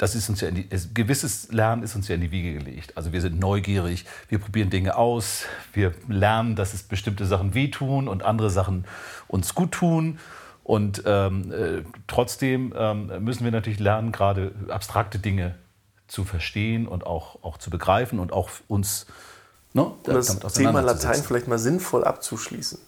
[0.00, 2.96] das ist uns ja in die, gewisses Lernen ist uns ja in die Wiege gelegt.
[2.96, 5.42] Also wir sind neugierig, wir probieren Dinge aus,
[5.74, 8.86] wir lernen, dass es bestimmte Sachen wehtun und andere Sachen
[9.28, 10.18] uns gut tun.
[10.64, 15.56] Und ähm, äh, trotzdem ähm, müssen wir natürlich lernen, gerade abstrakte Dinge
[16.08, 19.04] zu verstehen und auch, auch zu begreifen und auch uns
[19.74, 22.78] ne, um das Thema Latein vielleicht mal sinnvoll abzuschließen.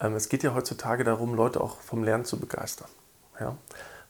[0.00, 2.88] Ähm, es geht ja heutzutage darum, Leute auch vom Lernen zu begeistern.
[3.38, 3.56] Ja?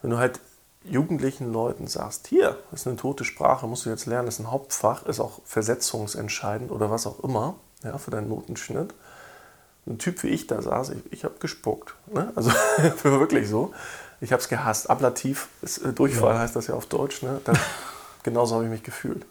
[0.00, 0.40] Wenn du halt
[0.84, 5.04] jugendlichen Leuten sagst, hier ist eine tote Sprache, musst du jetzt lernen, ist ein Hauptfach,
[5.06, 8.94] ist auch versetzungsentscheidend oder was auch immer ja, für deinen Notenschnitt.
[9.86, 11.94] Ein Typ wie ich da saß, ich, ich habe gespuckt.
[12.12, 12.32] Ne?
[12.34, 12.50] Also
[13.02, 13.72] wirklich so.
[14.20, 14.90] Ich habe es gehasst.
[14.90, 16.40] Ablativ, ist, äh, Durchfall ja.
[16.40, 17.22] heißt das ja auf Deutsch.
[17.22, 17.40] Ne?
[17.44, 17.58] Das,
[18.22, 19.24] genauso habe ich mich gefühlt.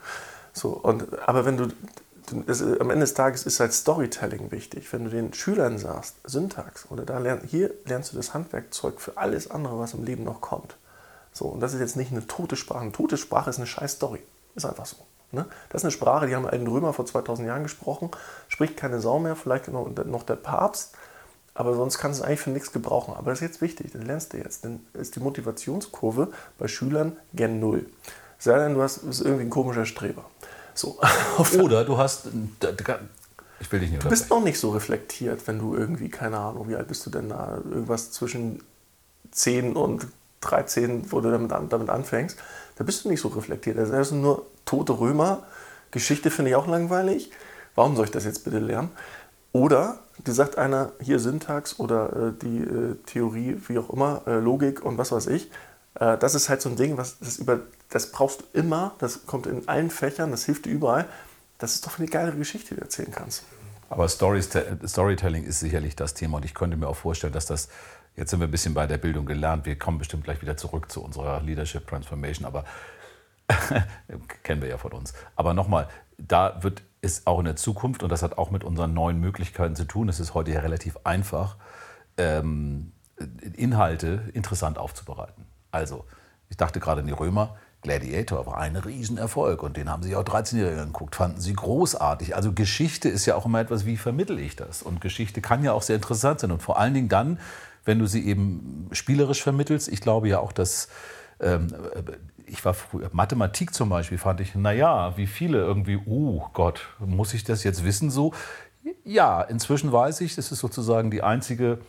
[0.53, 1.67] So, und, aber wenn du,
[2.45, 4.91] das, am Ende des Tages ist halt Storytelling wichtig.
[4.91, 9.17] Wenn du den Schülern sagst, Syntax, oder da lern, hier lernst du das Handwerkzeug für
[9.17, 10.75] alles andere, was im Leben noch kommt.
[11.39, 12.81] So, und das ist jetzt nicht eine tote Sprache.
[12.81, 14.21] Eine tote Sprache ist eine scheiß Story.
[14.55, 14.97] Ist einfach so.
[15.31, 15.45] Ne?
[15.69, 18.11] Das ist eine Sprache, die haben alten Römer vor 2000 Jahren gesprochen,
[18.49, 20.95] spricht keine Sau mehr, vielleicht noch der Papst,
[21.53, 23.13] aber sonst kannst du es eigentlich für nichts gebrauchen.
[23.13, 24.65] Aber das ist jetzt wichtig, das lernst du jetzt.
[24.65, 27.85] Dann ist die Motivationskurve bei Schülern gen Null.
[28.37, 30.25] Sei denn, du hast, bist irgendwie ein komischer Streber.
[30.73, 30.99] So.
[31.61, 32.27] Oder du hast.
[33.61, 36.67] Ich will dich nicht Du bist noch nicht so reflektiert, wenn du irgendwie, keine Ahnung,
[36.67, 37.61] wie alt bist du denn da?
[37.69, 38.61] Irgendwas zwischen
[39.31, 40.07] 10 und
[40.41, 42.37] 13, wo du damit, an, damit anfängst,
[42.77, 43.77] da bist du nicht so reflektiert.
[43.77, 45.43] Das also sind nur tote Römer.
[45.91, 47.31] Geschichte finde ich auch langweilig.
[47.75, 48.89] Warum soll ich das jetzt bitte lernen?
[49.51, 54.39] Oder dir sagt einer hier Syntax oder äh, die äh, Theorie, wie auch immer, äh,
[54.39, 55.49] Logik und was weiß ich.
[55.95, 59.25] Äh, das ist halt so ein Ding, was das über, das brauchst du immer, das
[59.25, 61.05] kommt in allen Fächern, das hilft dir überall.
[61.57, 63.43] Das ist doch eine geile Geschichte, die du erzählen kannst.
[63.89, 67.69] Aber Storytelling ist sicherlich das Thema und ich könnte mir auch vorstellen, dass das,
[68.19, 70.91] jetzt sind wir ein bisschen bei der Bildung gelernt, wir kommen bestimmt gleich wieder zurück
[70.91, 72.65] zu unserer Leadership Transformation, aber
[74.43, 75.13] kennen wir ja von uns.
[75.37, 78.93] Aber nochmal, da wird es auch in der Zukunft, und das hat auch mit unseren
[78.93, 81.55] neuen Möglichkeiten zu tun, es ist heute ja relativ einfach,
[82.17, 82.91] ähm,
[83.55, 85.45] Inhalte interessant aufzubereiten.
[85.71, 86.05] Also,
[86.49, 90.23] ich dachte gerade an die Römer, Gladiator war ein Riesenerfolg und den haben sich auch
[90.23, 92.35] 13-Jährige angeguckt, fanden sie großartig.
[92.35, 94.83] Also Geschichte ist ja auch immer etwas, wie vermittle ich das?
[94.83, 97.39] Und Geschichte kann ja auch sehr interessant sein und vor allen Dingen dann,
[97.85, 99.87] wenn du sie eben spielerisch vermittelst.
[99.87, 100.89] Ich glaube ja auch, dass
[101.39, 101.67] ähm,
[102.45, 107.33] ich war früher, Mathematik zum Beispiel, fand ich, naja, wie viele irgendwie, oh Gott, muss
[107.33, 108.33] ich das jetzt wissen so?
[109.03, 111.79] Ja, inzwischen weiß ich, das ist sozusagen die einzige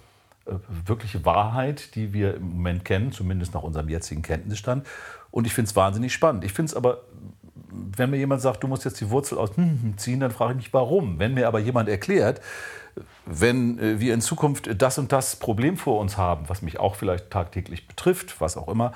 [0.46, 0.52] äh,
[0.86, 4.86] wirkliche Wahrheit, die wir im Moment kennen, zumindest nach unserem jetzigen Kenntnisstand.
[5.30, 6.44] Und ich finde es wahnsinnig spannend.
[6.44, 7.02] Ich finde es aber,
[7.70, 10.56] wenn mir jemand sagt, du musst jetzt die Wurzel aus hm, ziehen, dann frage ich
[10.56, 11.18] mich, warum.
[11.18, 12.40] Wenn mir aber jemand erklärt,
[13.26, 16.94] wenn äh, wir in Zukunft das und das Problem vor uns haben, was mich auch
[16.94, 18.92] vielleicht tagtäglich betrifft, was auch immer,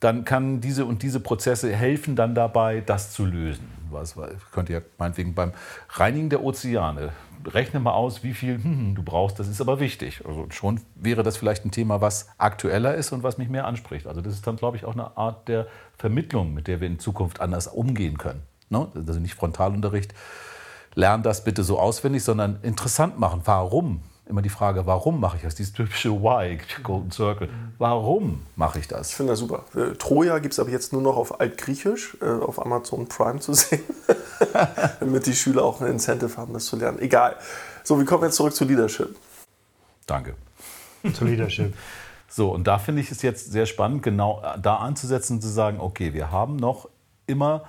[0.00, 3.68] dann kann diese und diese Prozesse helfen dann dabei, das zu lösen.
[3.90, 4.16] Was,
[4.52, 5.52] könnt ihr meinetwegen beim
[5.88, 7.12] Reinigen der Ozeane,
[7.46, 10.22] rechne mal aus, wie viel hm, du brauchst, das ist aber wichtig.
[10.26, 14.06] Also schon wäre das vielleicht ein Thema, was aktueller ist und was mich mehr anspricht.
[14.06, 15.66] Also das ist dann, glaube ich, auch eine Art der
[15.96, 18.42] Vermittlung, mit der wir in Zukunft anders umgehen können.
[18.70, 18.88] Ne?
[18.94, 20.14] Also nicht Frontalunterricht,
[20.94, 23.42] lern das bitte so auswendig, sondern interessant machen.
[23.44, 25.54] Warum immer die Frage, warum mache ich das?
[25.54, 27.48] Dieses typische Why, Golden Circle.
[27.78, 29.10] Warum mache ich das?
[29.10, 29.64] Ich finde das super.
[29.74, 33.52] Äh, Troja gibt es aber jetzt nur noch auf Altgriechisch, äh, auf Amazon Prime zu
[33.54, 33.82] sehen,
[35.00, 36.98] damit die Schüler auch ein Incentive haben, das zu lernen.
[36.98, 37.36] Egal.
[37.82, 39.16] So, wir kommen jetzt zurück zu Leadership.
[40.06, 40.34] Danke.
[41.12, 41.74] Zu Leadership.
[42.30, 45.48] So, und da finde ich es jetzt sehr spannend, genau äh, da anzusetzen und zu
[45.48, 46.90] sagen, okay, wir haben noch
[47.26, 47.64] immer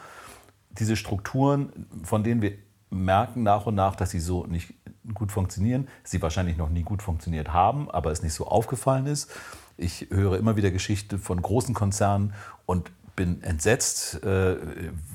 [0.69, 2.57] diese Strukturen, von denen wir
[2.89, 4.73] merken nach und nach, dass sie so nicht
[5.13, 9.31] gut funktionieren, sie wahrscheinlich noch nie gut funktioniert haben, aber es nicht so aufgefallen ist.
[9.77, 12.33] Ich höre immer wieder Geschichten von großen Konzernen
[12.65, 14.55] und bin entsetzt, äh,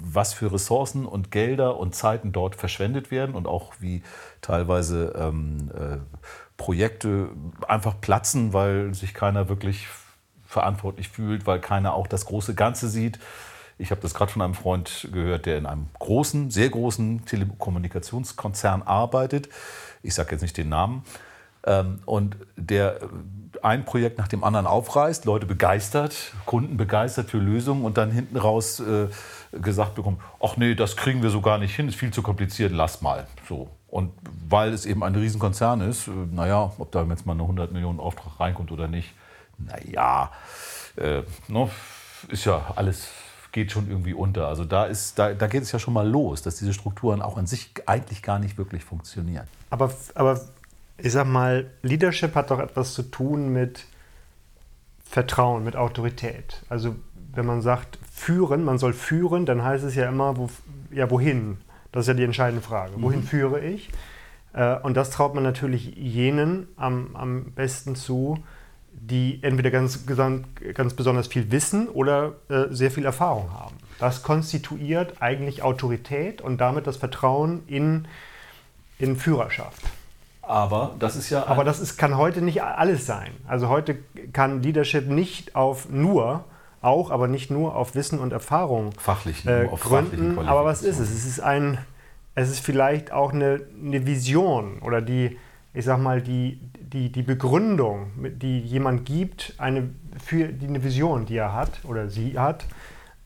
[0.05, 4.03] was für Ressourcen und Gelder und Zeiten dort verschwendet werden und auch wie
[4.43, 5.97] teilweise ähm, äh,
[6.59, 7.31] Projekte
[7.67, 9.87] einfach platzen, weil sich keiner wirklich
[10.45, 13.19] verantwortlich fühlt, weil keiner auch das große Ganze sieht.
[13.79, 18.83] Ich habe das gerade von einem Freund gehört, der in einem großen, sehr großen Telekommunikationskonzern
[18.83, 19.49] arbeitet.
[20.03, 21.05] Ich sage jetzt nicht den Namen.
[21.67, 23.01] Ähm, und der
[23.63, 28.37] ein Projekt nach dem anderen aufreißt, Leute begeistert, Kunden begeistert für Lösungen und dann hinten
[28.37, 29.09] raus äh,
[29.53, 32.73] gesagt bekommt, ach nee, das kriegen wir so gar nicht hin, ist viel zu kompliziert,
[32.73, 33.27] lass mal.
[33.49, 33.71] So.
[33.89, 34.13] Und
[34.49, 38.01] weil es eben ein Riesenkonzern ist, äh, naja, ob da jetzt mal eine 100 Millionen
[38.01, 39.15] Auftrag reinkommt oder nicht,
[39.57, 40.31] naja,
[40.97, 41.71] äh, no, ne,
[42.29, 43.09] ist ja alles
[43.55, 44.49] geht schon irgendwie unter.
[44.49, 47.39] Also da, ist, da, da geht es ja schon mal los, dass diese Strukturen auch
[47.39, 49.47] an sich eigentlich gar nicht wirklich funktionieren.
[49.71, 50.41] Aber, aber
[50.99, 53.87] ich sag mal, Leadership hat doch etwas zu tun mit
[55.05, 56.63] Vertrauen, mit Autorität.
[56.69, 56.97] Also
[57.33, 60.51] wenn man sagt, führen, man soll führen, dann heißt es ja immer, wo,
[60.91, 61.59] ja, wohin?
[61.93, 62.95] Das ist ja die entscheidende Frage.
[62.97, 63.27] Wohin mhm.
[63.27, 63.89] führe ich?
[64.53, 68.43] Äh, und das traut man natürlich jenen am, am besten zu,
[69.01, 73.77] die entweder ganz, ganz besonders viel wissen oder äh, sehr viel Erfahrung haben.
[73.99, 78.07] Das konstituiert eigentlich Autorität und damit das Vertrauen in,
[78.99, 79.83] in Führerschaft.
[80.43, 81.47] Aber das ist ja.
[81.47, 83.33] Aber das ist, kann heute nicht alles sein.
[83.47, 83.97] Also heute
[84.33, 86.45] kann Leadership nicht auf nur,
[86.83, 90.39] auch, aber nicht nur auf Wissen und Erfahrung fachlich, äh, gründen.
[90.39, 91.11] Aber was ist es?
[91.11, 91.79] Es ist ein,
[92.35, 95.39] es ist vielleicht auch eine, eine Vision oder die,
[95.75, 99.91] ich sag mal, die, die, die Begründung, die jemand gibt, eine,
[100.25, 102.65] für die, eine Vision, die er hat oder sie hat,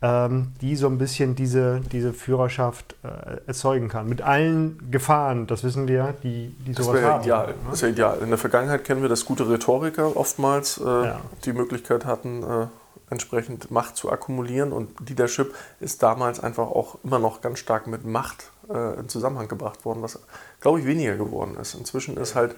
[0.00, 4.08] ähm, die so ein bisschen diese, diese Führerschaft äh, erzeugen kann.
[4.08, 7.22] Mit allen Gefahren, das wissen wir, die, die das sowas haben.
[7.22, 7.48] Ideal.
[7.48, 7.54] Ne?
[7.70, 8.18] Das ja ideal.
[8.22, 11.20] In der Vergangenheit kennen wir, dass gute Rhetoriker oftmals äh, ja.
[11.44, 12.66] die Möglichkeit hatten, äh,
[13.10, 14.72] entsprechend Macht zu akkumulieren.
[14.72, 19.48] Und Leadership ist damals einfach auch immer noch ganz stark mit Macht äh, in Zusammenhang
[19.48, 20.18] gebracht worden, was,
[20.60, 21.74] glaube ich, weniger geworden ist.
[21.74, 22.54] Inzwischen ist halt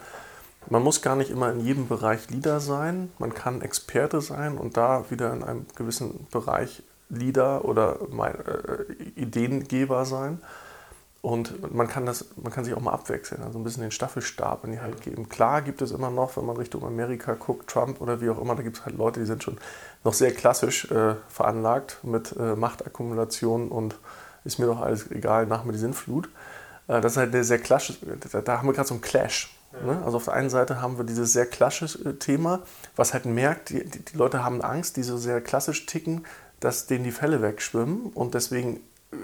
[0.68, 3.11] man muss gar nicht immer in jedem Bereich Leader sein.
[3.18, 10.05] Man kann Experte sein und da wieder in einem gewissen Bereich Leader oder äh, Ideengeber
[10.05, 10.38] sein.
[11.23, 14.64] Und man kann, das, man kann sich auch mal abwechseln, also ein bisschen den Staffelstab
[14.64, 15.29] in die Hand geben.
[15.29, 18.55] Klar gibt es immer noch, wenn man Richtung Amerika guckt, Trump oder wie auch immer,
[18.55, 19.59] da gibt es halt Leute, die sind schon
[20.03, 23.96] noch sehr klassisch äh, veranlagt mit äh, Machtakkumulation und
[24.44, 26.29] ist mir doch alles egal, nach mir die Sinnflut.
[26.88, 27.98] Äh, das ist halt sehr klassisch,
[28.33, 29.57] da, da haben wir gerade so einen Clash.
[29.85, 30.03] Ne?
[30.05, 32.61] Also auf der einen Seite haben wir dieses sehr klassische Thema,
[32.96, 36.26] was halt merkt, die, die Leute haben Angst, die so sehr klassisch ticken,
[36.59, 38.81] dass denen die Fälle wegschwimmen und deswegen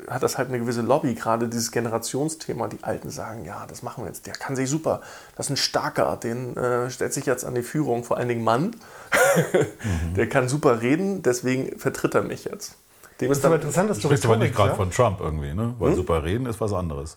[0.08, 2.68] hat das halt eine gewisse Lobby, gerade dieses Generationsthema.
[2.68, 4.26] Die Alten sagen, ja, das machen wir jetzt.
[4.26, 5.00] Der kann sich super.
[5.36, 8.42] Das ist ein starker, den äh, stellt sich jetzt an die Führung, vor allen Dingen
[8.42, 8.74] Mann.
[9.52, 10.14] mhm.
[10.14, 12.74] Der kann super reden, deswegen vertritt er mich jetzt.
[13.20, 14.76] Dem ist, ist aber interessant, dass du sprichst aber nicht gerade ja?
[14.76, 15.74] von Trump irgendwie, ne?
[15.78, 15.96] Weil hm?
[15.96, 17.16] super reden ist was anderes.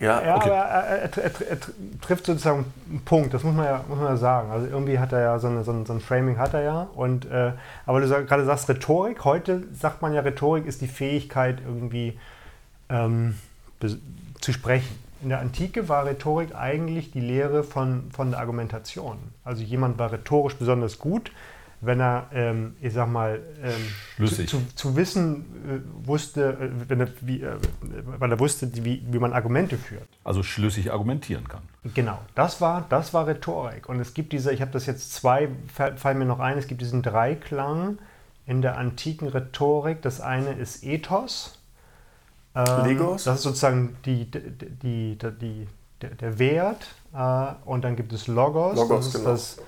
[0.00, 0.50] Ja, ja okay.
[0.50, 1.58] aber er, er, er, er,
[2.00, 4.50] trifft sozusagen einen Punkt, das muss man ja, muss man ja sagen.
[4.50, 6.88] Also irgendwie hat er ja so, eine, so, ein, so ein Framing hat er ja.
[6.94, 7.52] Und, äh,
[7.86, 12.18] aber du sag, gerade sagst Rhetorik, heute sagt man ja, Rhetorik ist die Fähigkeit irgendwie
[12.88, 13.36] ähm,
[14.40, 14.98] zu sprechen.
[15.22, 19.16] In der Antike war Rhetorik eigentlich die Lehre von, von der Argumentation.
[19.44, 21.30] Also jemand war rhetorisch besonders gut,
[21.86, 27.00] wenn er, ähm, ich sag mal, ähm, zu, zu, zu, wissen äh, wusste, äh, wenn
[27.00, 27.56] er, wie, äh,
[28.04, 30.08] weil er wusste, wie, wie man Argumente führt.
[30.24, 31.62] Also schlüssig argumentieren kann.
[31.94, 33.88] Genau, das war, das war Rhetorik.
[33.88, 35.48] Und es gibt diese, ich habe das jetzt zwei,
[35.96, 37.98] fallen mir noch ein, es gibt diesen Dreiklang
[38.46, 40.02] in der antiken Rhetorik.
[40.02, 41.58] Das eine ist Ethos.
[42.54, 43.24] Ähm, Legos.
[43.24, 44.50] Das ist sozusagen die, die,
[44.82, 45.66] die, die
[46.00, 46.86] der, der Wert.
[47.14, 48.76] Äh, und dann gibt es Logos.
[48.76, 49.30] Logos das ist genau.
[49.30, 49.58] das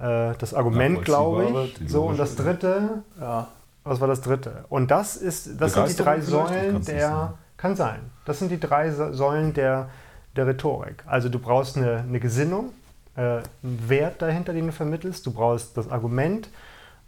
[0.00, 1.90] äh, das Argument, glaube ich.
[1.90, 3.48] So, und das dritte, ja.
[3.84, 4.64] was war das dritte?
[4.68, 8.90] Und das ist, das sind die drei Säulen der, kann sein, das sind die drei
[8.90, 9.88] Säulen der,
[10.36, 11.02] der Rhetorik.
[11.06, 12.70] Also du brauchst eine, eine Gesinnung,
[13.16, 16.48] äh, einen Wert dahinter, den du vermittelst, du brauchst das Argument,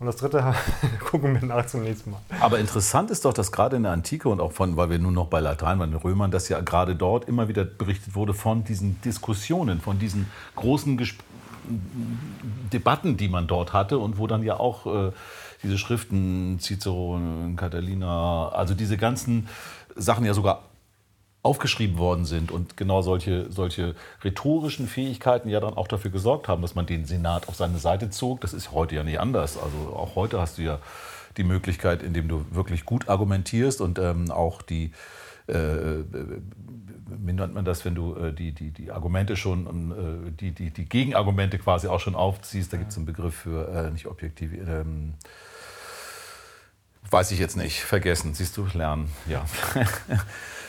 [0.00, 0.54] und das dritte
[1.10, 2.20] gucken wir nach zum nächsten Mal.
[2.40, 5.12] Aber interessant ist doch, dass gerade in der Antike und auch von, weil wir nun
[5.12, 8.64] noch bei Latein, bei den Römern, dass ja gerade dort immer wieder berichtet wurde von
[8.64, 11.39] diesen Diskussionen, von diesen großen Gesprächen
[12.72, 15.12] Debatten, die man dort hatte und wo dann ja auch äh,
[15.62, 17.20] diese Schriften, Cicero,
[17.56, 19.48] Catalina, also diese ganzen
[19.94, 20.62] Sachen ja sogar
[21.42, 26.60] aufgeschrieben worden sind und genau solche, solche rhetorischen Fähigkeiten ja dann auch dafür gesorgt haben,
[26.60, 28.42] dass man den Senat auf seine Seite zog.
[28.42, 29.56] Das ist heute ja nicht anders.
[29.56, 30.78] Also auch heute hast du ja
[31.38, 34.92] die Möglichkeit, indem du wirklich gut argumentierst und ähm, auch die
[35.46, 36.02] äh,
[37.18, 40.84] wie man das, wenn du äh, die, die, die Argumente schon, äh, die, die, die
[40.84, 42.72] Gegenargumente quasi auch schon aufziehst.
[42.72, 45.14] Da gibt es einen Begriff für, äh, nicht objektiv, ähm,
[47.10, 48.34] weiß ich jetzt nicht, vergessen.
[48.34, 49.44] Siehst du, lernen, ja.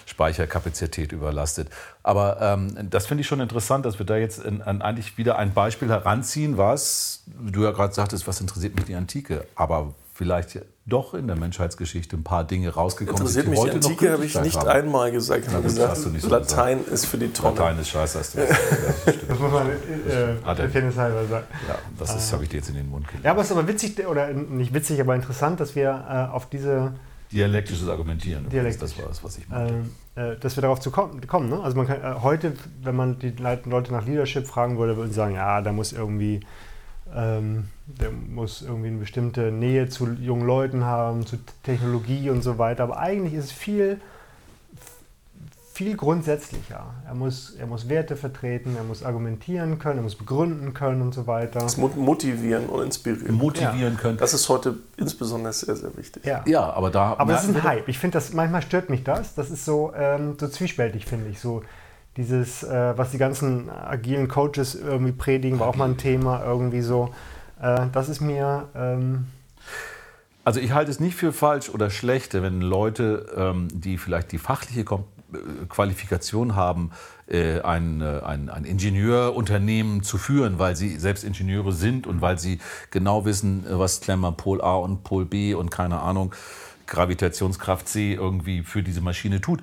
[0.06, 1.70] Speicherkapazität überlastet.
[2.04, 5.38] Aber ähm, das finde ich schon interessant, dass wir da jetzt in, in eigentlich wieder
[5.38, 10.60] ein Beispiel heranziehen, was, du ja gerade sagtest, was interessiert mich die Antike, aber vielleicht
[10.86, 13.48] doch in der Menschheitsgeschichte ein paar Dinge rausgekommen sind.
[13.48, 14.68] Interessiert mich die Antike, habe ich nicht haben.
[14.68, 15.46] einmal gesagt.
[15.48, 16.94] Ich habe gesagt, so Latein gesagt.
[16.94, 17.56] ist für die Tonne.
[17.58, 18.60] Latein ist scheiße, hast du gesagt.
[19.08, 21.48] Ja, das, muss man äh, erkenntnishalber sagen.
[21.68, 23.26] Ja, das ist, habe ich dir jetzt in den Mund gelegt.
[23.26, 26.48] Ja, aber es ist aber witzig, oder nicht witzig, aber interessant, dass wir äh, auf
[26.48, 26.94] diese...
[27.32, 28.92] Dialektisches Argumentieren, Dialektisch.
[28.92, 29.74] das war es, was ich meinte.
[30.16, 31.26] Äh, äh, dass wir darauf zu kommen.
[31.26, 31.60] kommen ne?
[31.64, 32.54] Also man kann, äh, heute,
[32.84, 36.42] wenn man die Leute nach Leadership fragen würde, würden sie sagen, ja, da muss irgendwie
[37.16, 42.58] ähm, der muss irgendwie eine bestimmte Nähe zu jungen Leuten haben, zu Technologie und so
[42.58, 42.84] weiter.
[42.84, 44.00] Aber eigentlich ist es viel,
[45.74, 46.86] viel grundsätzlicher.
[47.06, 51.14] Er muss, er muss Werte vertreten, er muss argumentieren können, er muss begründen können und
[51.14, 51.60] so weiter.
[51.60, 53.36] Das motivieren und inspirieren.
[53.36, 54.00] Motivieren ja.
[54.00, 54.18] können.
[54.18, 56.26] Das ist heute insbesondere sehr, sehr wichtig.
[56.26, 57.16] Ja, ja aber da.
[57.18, 57.88] Aber es ist ein Hype.
[57.88, 59.36] Ich finde das, manchmal stört mich das.
[59.36, 61.40] Das ist so, ähm, so zwiespältig, finde ich.
[61.40, 61.64] So,
[62.18, 66.82] dieses, äh, was die ganzen agilen Coaches irgendwie predigen, war auch mal ein Thema irgendwie
[66.82, 67.14] so.
[67.62, 68.68] Äh, das ist mir.
[68.76, 69.28] Ähm
[70.44, 74.40] also ich halte es nicht für falsch oder schlecht, wenn Leute, ähm, die vielleicht die
[74.40, 75.38] fachliche Kom äh,
[75.70, 76.92] Qualifikation haben,
[77.28, 82.40] äh, ein, äh, ein, ein Ingenieurunternehmen zu führen, weil sie selbst Ingenieure sind und weil
[82.40, 86.34] sie genau wissen, was Klemmer Pol A und Pol B und keine Ahnung,
[86.88, 89.62] Gravitationskraft C irgendwie für diese Maschine tut.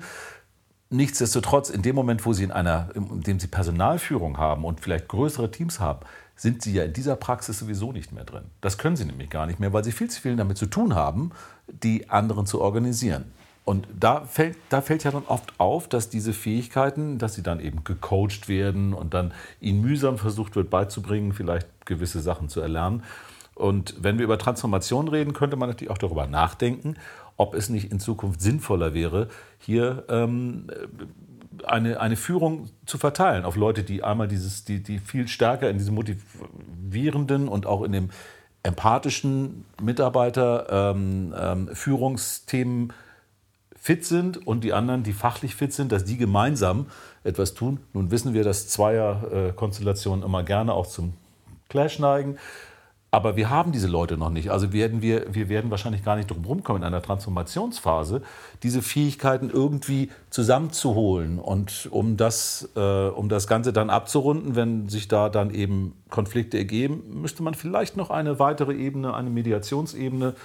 [0.91, 5.07] Nichtsdestotrotz, in dem Moment, wo Sie in einer, in dem Sie Personalführung haben und vielleicht
[5.07, 5.99] größere Teams haben,
[6.35, 8.45] sind Sie ja in dieser Praxis sowieso nicht mehr drin.
[8.61, 10.95] Das können Sie nämlich gar nicht mehr, weil Sie viel zu viel damit zu tun
[10.95, 11.31] haben,
[11.67, 13.31] die anderen zu organisieren.
[13.65, 17.59] Und da fällt, da fällt ja dann oft auf, dass diese Fähigkeiten, dass sie dann
[17.59, 23.03] eben gecoacht werden und dann ihnen mühsam versucht wird beizubringen, vielleicht gewisse Sachen zu erlernen.
[23.53, 26.95] Und wenn wir über Transformation reden, könnte man natürlich auch darüber nachdenken,
[27.39, 30.67] ob es nicht in Zukunft sinnvoller wäre, hier ähm,
[31.65, 35.77] eine, eine Führung zu verteilen auf Leute, die einmal dieses, die, die viel stärker in
[35.77, 38.09] diesem motivierenden und auch in dem
[38.61, 42.93] empathischen Mitarbeiter-Führungsthemen ähm, ähm,
[43.81, 46.87] fit sind und die anderen, die fachlich fit sind, dass die gemeinsam
[47.23, 47.79] etwas tun.
[47.93, 51.13] Nun wissen wir, dass Zweierkonstellationen immer gerne auch zum
[51.69, 52.37] Clash neigen.
[53.11, 54.51] Aber wir haben diese Leute noch nicht.
[54.51, 58.21] Also werden wir, wir werden wahrscheinlich gar nicht drum rumkommen in einer Transformationsphase,
[58.61, 61.39] diese Fähigkeiten irgendwie zusammenzuholen.
[61.39, 66.59] Und um das, äh, um das Ganze dann abzurunden, wenn sich da dann eben Konflikte
[66.59, 70.35] ergeben, müsste man vielleicht noch eine weitere Ebene, eine Mediationsebene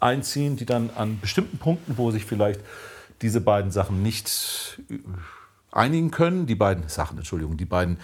[0.00, 2.60] einziehen, die dann an bestimmten Punkten, wo sich vielleicht
[3.20, 4.80] diese beiden Sachen nicht
[5.72, 7.98] einigen können, die beiden Sachen, Entschuldigung, die beiden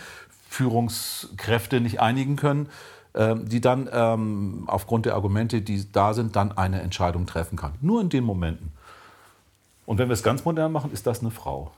[0.48, 2.68] Führungskräfte nicht einigen können,
[3.12, 7.72] die dann ähm, aufgrund der Argumente, die da sind, dann eine Entscheidung treffen kann.
[7.80, 8.72] Nur in den Momenten.
[9.86, 11.72] Und wenn wir es ganz modern machen, ist das eine Frau.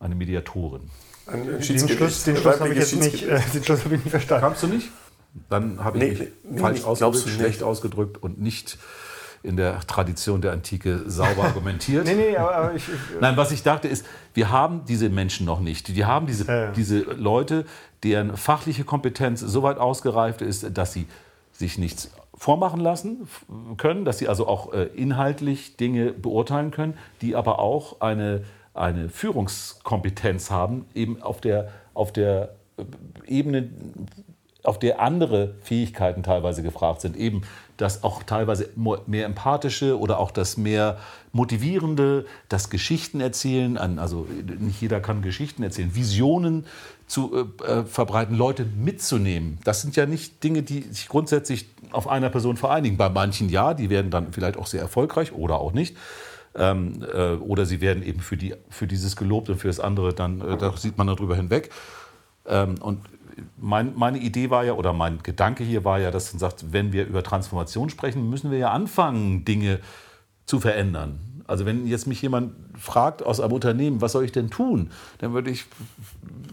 [0.00, 0.90] Eine Mediatorin.
[1.26, 4.10] Ein den Schluss, den Schluss habe ich jetzt nicht, äh, den Schluss hab ich nicht
[4.10, 4.42] verstanden.
[4.42, 4.90] Kamst du nicht?
[5.48, 8.78] Dann habe ich nee, mich nee, falsch nee, ausgedrückt, schlecht ausgedrückt und nicht
[9.42, 12.04] in der Tradition der Antike sauber argumentiert.
[12.06, 15.46] nee, nee, aber, aber ich, ich, Nein, was ich dachte ist, wir haben diese Menschen
[15.46, 15.88] noch nicht.
[15.88, 16.72] Die haben diese, äh.
[16.72, 17.64] diese Leute,
[18.02, 21.06] deren fachliche Kompetenz so weit ausgereift ist, dass sie
[21.52, 23.28] sich nichts vormachen lassen
[23.76, 29.10] können, dass sie also auch äh, inhaltlich Dinge beurteilen können, die aber auch eine, eine
[29.10, 32.84] Führungskompetenz haben, eben auf der, auf der äh,
[33.26, 33.68] Ebene,
[34.64, 37.14] auf der andere Fähigkeiten teilweise gefragt sind.
[37.14, 37.42] Eben
[37.80, 38.68] das auch teilweise
[39.06, 40.98] mehr empathische oder auch das mehr
[41.32, 44.26] motivierende, das Geschichten erzählen, also
[44.58, 46.66] nicht jeder kann Geschichten erzählen, Visionen
[47.06, 49.58] zu äh, äh, verbreiten, Leute mitzunehmen.
[49.64, 52.96] Das sind ja nicht Dinge, die sich grundsätzlich auf einer Person vereinigen.
[52.96, 55.96] Bei manchen ja, die werden dann vielleicht auch sehr erfolgreich oder auch nicht.
[56.54, 60.12] Ähm, äh, oder sie werden eben für, die, für dieses gelobt und für das andere
[60.12, 61.70] dann, äh, da sieht man darüber hinweg.
[62.46, 63.00] Ähm, und
[63.58, 66.92] mein, meine Idee war ja, oder mein Gedanke hier war ja, dass man sagt, wenn
[66.92, 69.80] wir über Transformation sprechen, müssen wir ja anfangen, Dinge
[70.46, 71.20] zu verändern.
[71.46, 75.32] Also wenn jetzt mich jemand fragt aus einem Unternehmen, was soll ich denn tun, dann
[75.32, 75.66] würde ich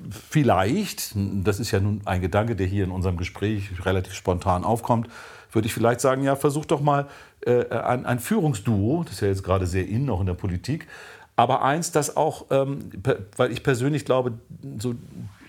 [0.10, 5.08] vielleicht, das ist ja nun ein Gedanke, der hier in unserem Gespräch relativ spontan aufkommt,
[5.52, 7.08] würde ich vielleicht sagen, ja, versuch doch mal
[7.42, 10.88] äh, ein, ein, Führungsduo, das ist ja jetzt gerade sehr in, auch in der Politik,
[11.36, 12.90] aber eins, das auch, ähm,
[13.36, 14.34] weil ich persönlich glaube,
[14.80, 14.96] so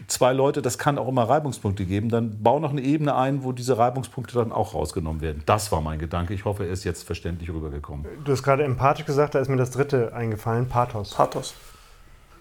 [0.08, 2.08] zwei Leute, das kann auch immer Reibungspunkte geben.
[2.08, 5.42] Dann bau noch eine Ebene ein, wo diese Reibungspunkte dann auch rausgenommen werden.
[5.46, 6.34] Das war mein Gedanke.
[6.34, 8.06] Ich hoffe, er ist jetzt verständlich rübergekommen.
[8.24, 11.14] Du hast gerade empathisch gesagt, da ist mir das dritte eingefallen, Pathos.
[11.14, 11.54] Pathos.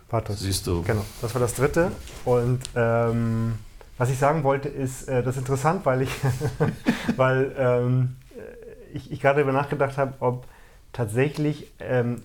[0.10, 0.40] Pathos.
[0.40, 0.82] Siehst du.
[0.84, 1.92] Genau, das war das dritte.
[2.24, 3.60] Und ähm,
[3.98, 6.12] was ich sagen wollte, ist, äh, das ist interessant, weil ich,
[7.18, 8.16] weil, ähm,
[8.94, 10.46] ich, ich gerade darüber nachgedacht habe, ob
[10.94, 12.22] tatsächlich ähm,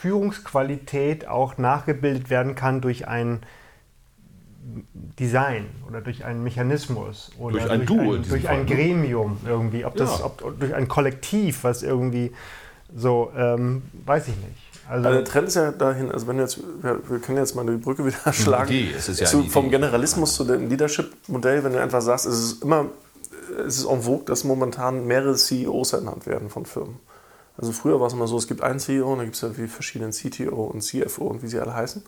[0.00, 3.40] Führungsqualität auch nachgebildet werden kann durch ein
[5.18, 8.66] Design oder durch einen Mechanismus oder durch ein, durch Duo ein, durch ein ne?
[8.66, 10.26] Gremium irgendwie, ob das, ja.
[10.26, 12.32] ob, durch ein Kollektiv, was irgendwie
[12.94, 14.72] so, ähm, weiß ich nicht.
[14.88, 17.54] Also, also, der Trend ist ja dahin, also wenn du jetzt, wir, wir können jetzt
[17.54, 21.64] mal die Brücke wieder schlagen, Idee, es ist ja zu, vom Generalismus zu dem Leadership-Modell,
[21.64, 22.86] wenn du einfach sagst, es ist immer,
[23.66, 26.96] es ist en vogue, dass momentan mehrere CEOs ernannt werden von Firmen.
[27.56, 29.56] Also früher war es immer so, es gibt einen CEO und dann gibt es ja
[29.56, 32.02] wie verschiedene CTO und CFO und wie sie alle heißen.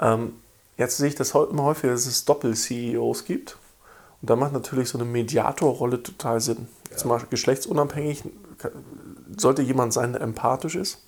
[0.00, 0.32] Ähm,
[0.80, 3.58] Jetzt sehe ich das immer häufiger, dass es Doppel-CEOs gibt.
[4.22, 6.68] Und da macht natürlich so eine Mediatorrolle total Sinn.
[6.90, 6.96] Ja.
[6.96, 8.24] Zum Beispiel geschlechtsunabhängig
[9.36, 11.04] sollte jemand sein, der empathisch ist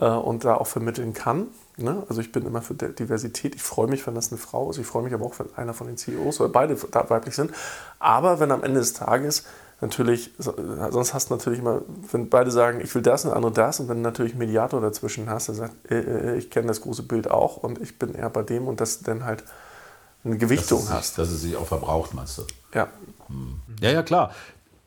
[0.00, 1.48] äh, und da auch vermitteln kann.
[1.76, 2.04] Ne?
[2.08, 3.54] Also ich bin immer für Diversität.
[3.54, 4.78] Ich freue mich, wenn das eine Frau ist.
[4.78, 7.50] Ich freue mich aber auch, wenn einer von den CEOs oder beide da weiblich sind.
[7.98, 9.44] Aber wenn am Ende des Tages
[9.82, 13.52] natürlich, sonst hast du natürlich immer, wenn beide sagen, ich will das und der andere
[13.52, 16.68] das, und wenn du natürlich einen Mediator dazwischen hast, der sagt, äh, äh, ich kenne
[16.68, 19.44] das große Bild auch und ich bin eher bei dem und das dann halt
[20.24, 21.18] eine Gewichtung dass hast.
[21.18, 22.42] Dass es sich auch verbraucht, meinst du?
[22.72, 22.88] Ja.
[23.26, 23.60] Hm.
[23.80, 24.32] Ja, ja, klar.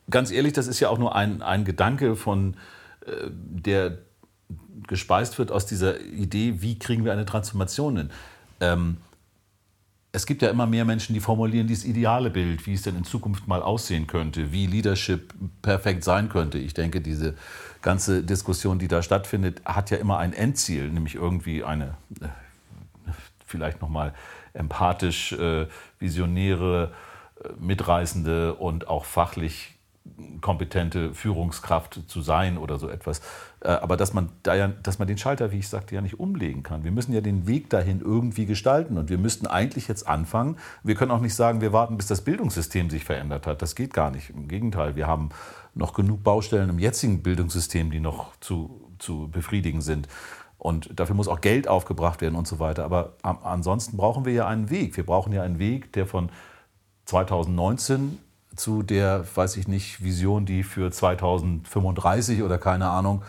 [0.10, 2.56] Ganz ehrlich, das ist ja auch nur ein, ein Gedanke von,
[3.06, 3.98] äh, der
[4.88, 8.10] gespeist wird aus dieser Idee, wie kriegen wir eine Transformation hin.
[8.62, 8.98] Ähm,
[10.16, 13.03] es gibt ja immer mehr Menschen, die formulieren dieses ideale Bild, wie es denn in
[13.03, 16.57] Zukunft mal aussehen könnte, wie Leadership perfekt sein könnte.
[16.57, 17.36] Ich denke, diese
[17.82, 22.28] ganze Diskussion, die da stattfindet, hat ja immer ein Endziel, nämlich irgendwie eine äh,
[23.45, 24.13] vielleicht nochmal
[24.53, 25.68] empathisch äh,
[25.99, 26.93] visionäre,
[27.43, 29.74] äh, mitreißende und auch fachlich
[30.39, 33.22] kompetente Führungskraft zu sein oder so etwas.
[33.66, 36.20] Äh, aber dass man, da ja, dass man den Schalter, wie ich sagte, ja nicht
[36.20, 36.84] umlegen kann.
[36.84, 40.57] Wir müssen ja den Weg dahin irgendwie gestalten und wir müssten eigentlich jetzt anfangen.
[40.84, 43.61] Wir können auch nicht sagen, wir warten, bis das Bildungssystem sich verändert hat.
[43.61, 44.30] Das geht gar nicht.
[44.30, 45.30] Im Gegenteil, wir haben
[45.74, 50.07] noch genug Baustellen im jetzigen Bildungssystem, die noch zu, zu befriedigen sind.
[50.57, 52.86] Und dafür muss auch Geld aufgebracht werden und so weiter.
[52.86, 54.95] Aber ansonsten brauchen wir ja einen Weg.
[54.95, 56.30] Wir brauchen ja einen Weg, der von
[57.05, 58.20] 2019
[58.55, 63.22] zu der, weiß ich nicht, Vision, die für 2035 oder keine Ahnung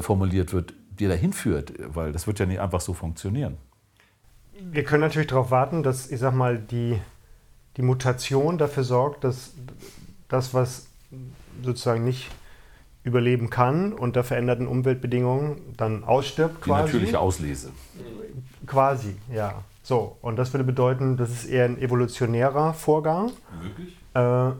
[0.00, 3.56] formuliert wird, die dahin führt, weil das wird ja nicht einfach so funktionieren.
[4.60, 6.98] Wir können natürlich darauf warten, dass, ich sag mal, die,
[7.76, 9.52] die Mutation dafür sorgt, dass
[10.28, 10.88] das, was
[11.62, 12.28] sozusagen nicht
[13.04, 16.90] überleben kann unter veränderten Umweltbedingungen, dann ausstirbt quasi.
[16.90, 17.70] Die natürliche Auslese.
[18.66, 19.62] Quasi, ja.
[19.82, 23.30] So, und das würde bedeuten, das ist eher ein evolutionärer Vorgang.
[23.62, 23.96] Wirklich?
[24.14, 24.50] Äh,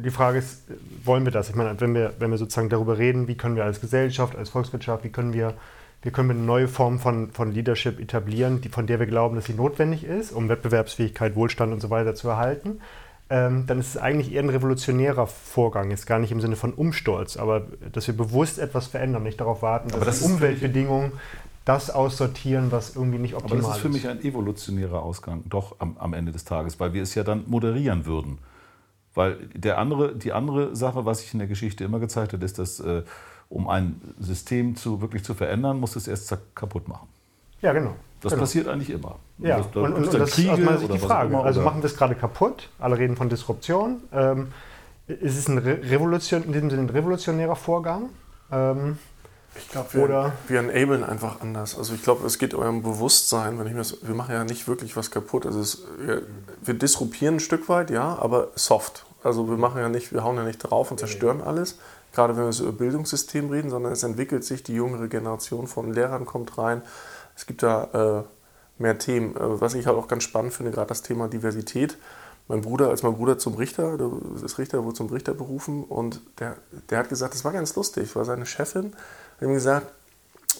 [0.00, 0.64] die Frage ist,
[1.04, 1.48] wollen wir das?
[1.48, 4.50] Ich meine, wenn wir, wenn wir sozusagen darüber reden, wie können wir als Gesellschaft, als
[4.50, 5.54] Volkswirtschaft, wie können wir,
[6.02, 9.36] wie können wir eine neue Form von, von Leadership etablieren, die, von der wir glauben,
[9.36, 12.80] dass sie notwendig ist, um Wettbewerbsfähigkeit, Wohlstand und so weiter zu erhalten,
[13.30, 16.72] ähm, dann ist es eigentlich eher ein revolutionärer Vorgang, jetzt gar nicht im Sinne von
[16.72, 21.12] Umsturz, aber dass wir bewusst etwas verändern, nicht darauf warten, dass das die Umweltbedingungen
[21.64, 23.64] das aussortieren, was irgendwie nicht optimal ist.
[23.64, 26.92] Aber das ist für mich ein evolutionärer Ausgang, doch am, am Ende des Tages, weil
[26.92, 28.38] wir es ja dann moderieren würden.
[29.14, 32.58] Weil der andere, die andere Sache, was sich in der Geschichte immer gezeigt hat, ist,
[32.58, 33.02] dass äh,
[33.48, 37.08] um ein System zu, wirklich zu verändern, muss es erst kaputt machen.
[37.60, 37.94] Ja, genau.
[38.20, 38.42] Das genau.
[38.42, 39.18] passiert eigentlich immer.
[39.38, 41.30] Ja, das, und, und, und das Kriege ist aus meiner Sicht die Frage.
[41.30, 44.02] Immer, also machen wir es gerade kaputt, alle reden von Disruption.
[44.12, 44.48] Ähm,
[45.06, 48.10] ist es ein Revolution, in diesem Sinne ein revolutionärer Vorgang?
[48.52, 48.98] Ähm,
[49.56, 51.76] ich glaube, wir, wir enablen einfach anders.
[51.76, 53.58] Also ich glaube, es geht um Bewusstsein.
[53.58, 55.44] Wenn ich mir das, wir machen ja nicht wirklich was kaputt.
[55.44, 56.22] Also es, wir,
[56.62, 59.04] wir, disruptieren ein Stück weit, ja, aber soft.
[59.22, 61.78] Also wir machen ja nicht, wir hauen ja nicht drauf und zerstören alles.
[62.12, 66.26] Gerade wenn wir über Bildungssystem reden, sondern es entwickelt sich, die jüngere Generation von Lehrern
[66.26, 66.82] kommt rein.
[67.36, 68.24] Es gibt da
[68.78, 69.36] äh, mehr Themen.
[69.36, 71.98] Äh, was ich halt auch ganz spannend finde, gerade das Thema Diversität.
[72.48, 73.96] Mein Bruder, als mein Bruder zum Richter,
[74.42, 76.56] das Richter wurde zum Richter berufen und der,
[76.88, 78.92] der hat gesagt, das war ganz lustig, war seine Chefin
[79.40, 79.86] wir haben gesagt,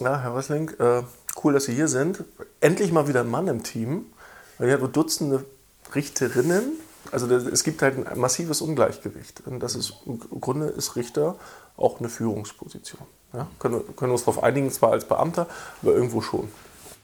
[0.00, 1.02] ja, Herr Wessling, äh,
[1.44, 2.24] cool, dass Sie hier sind.
[2.60, 4.06] Endlich mal wieder ein Mann im Team.
[4.56, 5.44] Weil wir haben Dutzende
[5.94, 6.72] Richterinnen.
[7.12, 9.42] Also es gibt halt ein massives Ungleichgewicht.
[9.46, 11.36] Und das ist im Grunde ist Richter
[11.76, 13.00] auch eine Führungsposition.
[13.32, 13.46] Ja?
[13.58, 15.46] Können, können wir uns darauf einigen, zwar als Beamter,
[15.82, 16.48] aber irgendwo schon.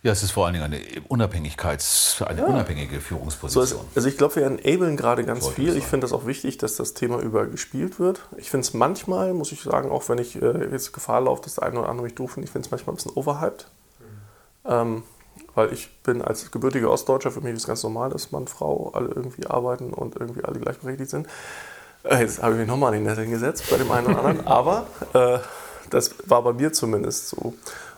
[0.02, 2.46] Ja, es ist vor allen Dingen eine Unabhängigkeits-, eine ja.
[2.46, 3.66] unabhängige Führungsposition.
[3.66, 5.76] So, also ich glaube, wir enablen gerade ganz Wollte viel.
[5.76, 8.20] Ich finde das auch wichtig, dass das Thema überall gespielt wird.
[8.36, 11.56] Ich finde es manchmal, muss ich sagen, auch wenn ich äh, jetzt Gefahr laufe, dass
[11.56, 13.66] der eine oder andere mich doof findet, ich finde es manchmal ein bisschen overhyped.
[13.98, 14.70] Mhm.
[14.70, 15.02] Ähm,
[15.56, 18.92] weil ich bin als gebürtiger Ostdeutscher, für mich ist es ganz normal, dass Mann, Frau
[18.94, 21.26] alle irgendwie arbeiten und irgendwie alle gleichberechtigt sind.
[22.04, 24.46] Äh, jetzt habe ich mich nochmal in den Netteln gesetzt bei dem einen oder anderen,
[24.46, 25.38] aber äh,
[25.90, 27.54] das war bei mir zumindest so.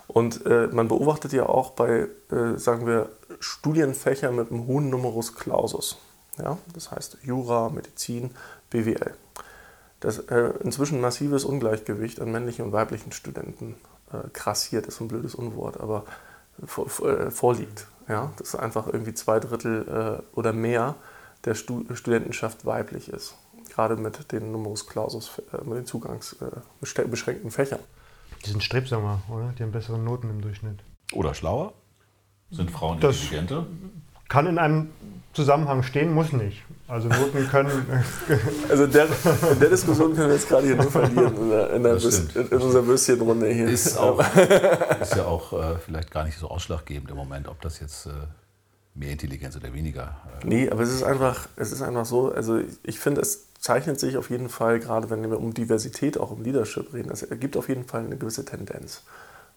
[0.07, 5.35] Und äh, man beobachtet ja auch bei, äh, sagen wir, Studienfächern mit einem hohen Numerus
[5.35, 5.99] Clausus.
[6.39, 6.57] Ja?
[6.73, 8.31] Das heißt Jura, Medizin,
[8.71, 9.15] BWL.
[10.01, 13.75] Das äh, inzwischen massives Ungleichgewicht an männlichen und weiblichen Studenten
[14.13, 16.05] äh, krassiert, ist ein blödes Unwort, aber
[16.65, 17.87] vor, äh, vorliegt.
[18.09, 18.33] Ja?
[18.39, 20.95] Dass einfach irgendwie zwei Drittel äh, oder mehr
[21.45, 23.35] der Stu Studentenschaft weiblich ist.
[23.71, 25.31] Gerade mit den Numerus Clausus,
[25.65, 27.81] mit den zugangsbeschränkten Fächern.
[28.45, 29.53] Die sind strebsamer, oder?
[29.59, 30.81] Die haben bessere Noten im Durchschnitt.
[31.13, 31.75] Oder schlauer?
[32.51, 33.67] Sind Frauen das intelligenter?
[34.29, 34.91] Kann in einem
[35.33, 36.63] Zusammenhang stehen, muss nicht.
[36.89, 37.71] Also Noten können.
[38.69, 39.07] also der,
[39.53, 42.49] in der Diskussion können wir jetzt gerade hier nur verlieren, in, der, in, der in,
[42.51, 43.69] in unserer Würstchenrunde hier.
[43.69, 44.19] Ist, auch,
[45.01, 48.11] ist ja auch äh, vielleicht gar nicht so ausschlaggebend im Moment, ob das jetzt äh,
[48.95, 50.17] mehr Intelligenz oder weniger.
[50.43, 53.53] Äh, nee, aber es ist einfach, es ist einfach so, also ich, ich finde, es
[53.61, 57.23] zeichnet sich auf jeden Fall, gerade wenn wir um Diversität, auch um Leadership reden, es
[57.23, 59.03] ergibt auf jeden Fall eine gewisse Tendenz.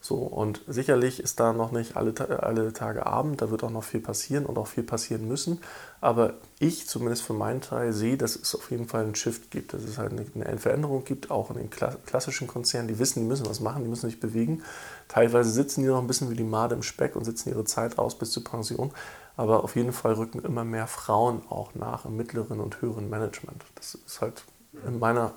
[0.03, 3.83] So, und sicherlich ist da noch nicht alle, alle Tage Abend, da wird auch noch
[3.83, 5.61] viel passieren und auch viel passieren müssen.
[6.01, 9.75] Aber ich, zumindest für meinen Teil, sehe, dass es auf jeden Fall einen Shift gibt,
[9.75, 13.45] dass es halt eine Veränderung gibt, auch in den klassischen Konzernen, die wissen, die müssen
[13.45, 14.63] was machen, die müssen sich bewegen.
[15.07, 17.99] Teilweise sitzen die noch ein bisschen wie die Made im Speck und sitzen ihre Zeit
[17.99, 18.91] aus bis zur Pension.
[19.37, 23.63] Aber auf jeden Fall rücken immer mehr Frauen auch nach im mittleren und höheren Management.
[23.75, 24.45] Das ist halt
[24.87, 25.33] in meiner,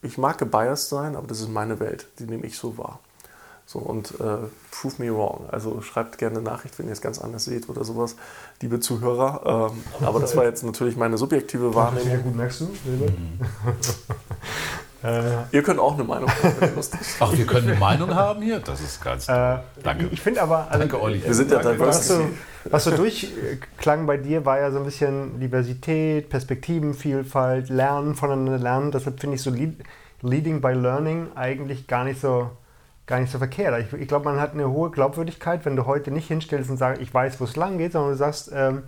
[0.00, 2.98] ich mag gebiased sein, aber das ist meine Welt, die nehme ich so wahr.
[3.68, 5.48] So, und äh, prove me wrong.
[5.50, 8.14] Also schreibt gerne eine Nachricht, wenn ihr es ganz anders seht oder sowas,
[8.62, 9.72] liebe Zuhörer.
[9.72, 12.08] Ähm, aber das war jetzt natürlich meine subjektive Wahrnehmung.
[12.08, 13.40] Sehr gut, merkst du, mhm.
[15.52, 17.00] Ihr könnt auch eine Meinung haben, lustig.
[17.20, 18.58] Ach, wir können eine Meinung haben hier?
[18.58, 19.28] Das ist ganz.
[19.28, 20.08] Äh, Danke.
[20.10, 20.66] Ich finde aber.
[20.66, 21.22] Also, Danke, Olli.
[21.22, 22.28] Wir sind ja was, so,
[22.64, 28.90] was so durchklang bei dir, war ja so ein bisschen Diversität, Perspektivenvielfalt, Lernen voneinander lernen.
[28.90, 29.52] Deshalb finde ich so
[30.22, 32.50] Leading by Learning eigentlich gar nicht so
[33.06, 33.86] gar nicht so verkehrt.
[33.86, 37.00] Ich, ich glaube, man hat eine hohe Glaubwürdigkeit, wenn du heute nicht hinstellst und sagst,
[37.00, 38.82] ich weiß, wo es lang geht, sondern du sagst, ähm,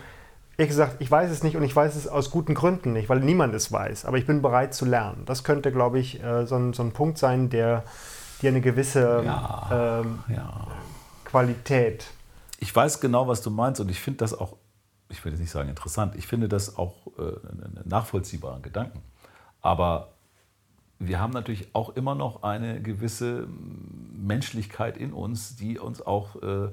[0.57, 3.21] ich gesagt, ich weiß es nicht und ich weiß es aus guten Gründen nicht, weil
[3.21, 4.05] niemand es weiß.
[4.05, 5.25] Aber ich bin bereit zu lernen.
[5.25, 7.85] Das könnte, glaube ich, äh, so, ein, so, ein, Punkt sein, der
[8.43, 10.67] dir eine gewisse ja, ähm, ja.
[11.25, 12.07] Qualität.
[12.59, 14.57] Ich weiß genau, was du meinst und ich finde das auch,
[15.11, 19.01] ich will jetzt nicht sagen interessant, ich finde das auch äh, einen nachvollziehbaren Gedanken.
[19.61, 20.09] Aber
[20.99, 23.47] wir haben natürlich auch immer noch eine gewisse
[24.17, 26.69] Menschlichkeit in uns, die uns auch äh,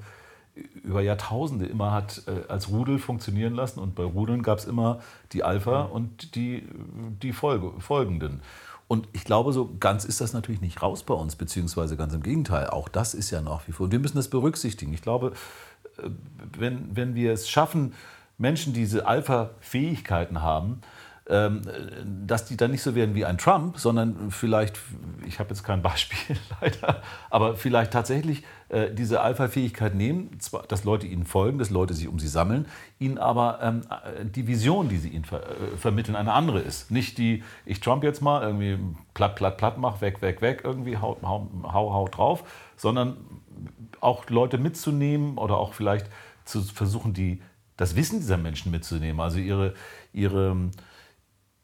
[0.82, 3.80] über Jahrtausende immer hat äh, als Rudel funktionieren lassen.
[3.80, 5.00] Und bei Rudeln gab es immer
[5.32, 5.92] die Alpha mhm.
[5.92, 6.66] und die,
[7.22, 8.40] die Folge, Folgenden.
[8.88, 12.22] Und ich glaube, so ganz ist das natürlich nicht raus bei uns, beziehungsweise ganz im
[12.22, 12.68] Gegenteil.
[12.68, 13.84] Auch das ist ja nach wie vor.
[13.84, 14.92] Und wir müssen das berücksichtigen.
[14.92, 15.32] Ich glaube,
[15.98, 16.10] äh,
[16.58, 17.94] wenn, wenn wir es schaffen,
[18.38, 20.80] Menschen diese Alpha-Fähigkeiten haben,
[21.28, 24.78] dass die dann nicht so werden wie ein Trump, sondern vielleicht,
[25.26, 31.08] ich habe jetzt kein Beispiel leider, aber vielleicht tatsächlich äh, diese Alpha-Fähigkeit nehmen, dass Leute
[31.08, 32.66] ihnen folgen, dass Leute sich um sie sammeln,
[33.00, 33.82] ihnen aber ähm,
[34.22, 36.92] die Vision, die sie ihnen ver äh, vermitteln, eine andere ist.
[36.92, 38.78] Nicht die, ich Trump jetzt mal irgendwie
[39.14, 42.44] platt, platt, platt mach, weg, weg, weg, irgendwie hau, hau, hau, hau drauf,
[42.76, 43.16] sondern
[44.00, 46.08] auch Leute mitzunehmen oder auch vielleicht
[46.44, 47.42] zu versuchen, die,
[47.76, 49.74] das Wissen dieser Menschen mitzunehmen, also ihre,
[50.12, 50.56] ihre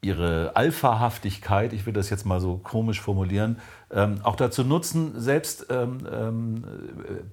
[0.03, 3.59] ihre Alphahaftigkeit, ich will das jetzt mal so komisch formulieren,
[3.91, 6.63] ähm, auch dazu nutzen, selbst ähm, ähm,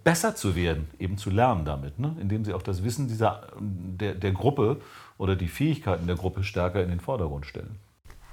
[0.05, 2.16] besser zu werden, eben zu lernen damit, ne?
[2.21, 4.81] indem sie auch das Wissen dieser, der, der Gruppe
[5.18, 7.77] oder die Fähigkeiten der Gruppe stärker in den Vordergrund stellen.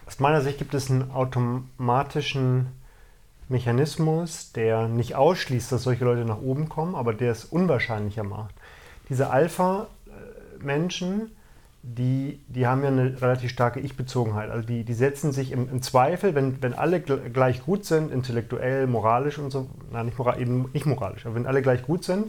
[0.05, 2.67] Aus meiner Sicht gibt es einen automatischen
[3.49, 8.55] Mechanismus, der nicht ausschließt, dass solche Leute nach oben kommen, aber der es unwahrscheinlicher macht.
[9.09, 11.31] Diese Alpha-Menschen,
[11.95, 14.49] die, die haben ja eine relativ starke Ich-Bezogenheit.
[14.49, 18.87] Also die, die setzen sich im, im, Zweifel, wenn, wenn alle gleich gut sind, intellektuell,
[18.87, 22.27] moralisch und so, nein, nicht, moral, eben nicht moralisch, aber wenn alle gleich gut sind,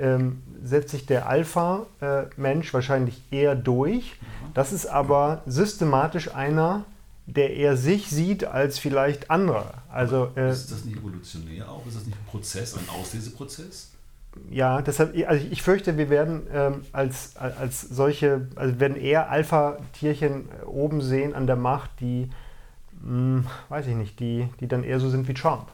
[0.00, 4.16] ähm, setzt sich der Alpha-Mensch wahrscheinlich eher durch.
[4.54, 6.84] Das ist aber systematisch einer,
[7.26, 9.74] der eher sich sieht als vielleicht andere.
[9.90, 11.86] Also, äh, ist das nicht evolutionär auch?
[11.86, 13.90] Ist das nicht ein Prozess, ein Ausleseprozess?
[14.50, 20.48] Ja, deshalb, also ich fürchte, wir werden ähm, als, als solche, also werden eher Alpha-Tierchen
[20.48, 22.30] äh, oben sehen an der Macht, die,
[23.02, 25.68] mh, hm, weiß ich nicht, die, die dann eher so sind wie Trump.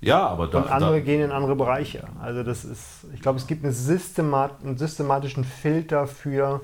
[0.00, 2.04] Ja, aber da, Und andere da, gehen in andere Bereiche.
[2.20, 6.60] Also das ist, ich glaube, es gibt eine Systemat, einen systematischen Filter für,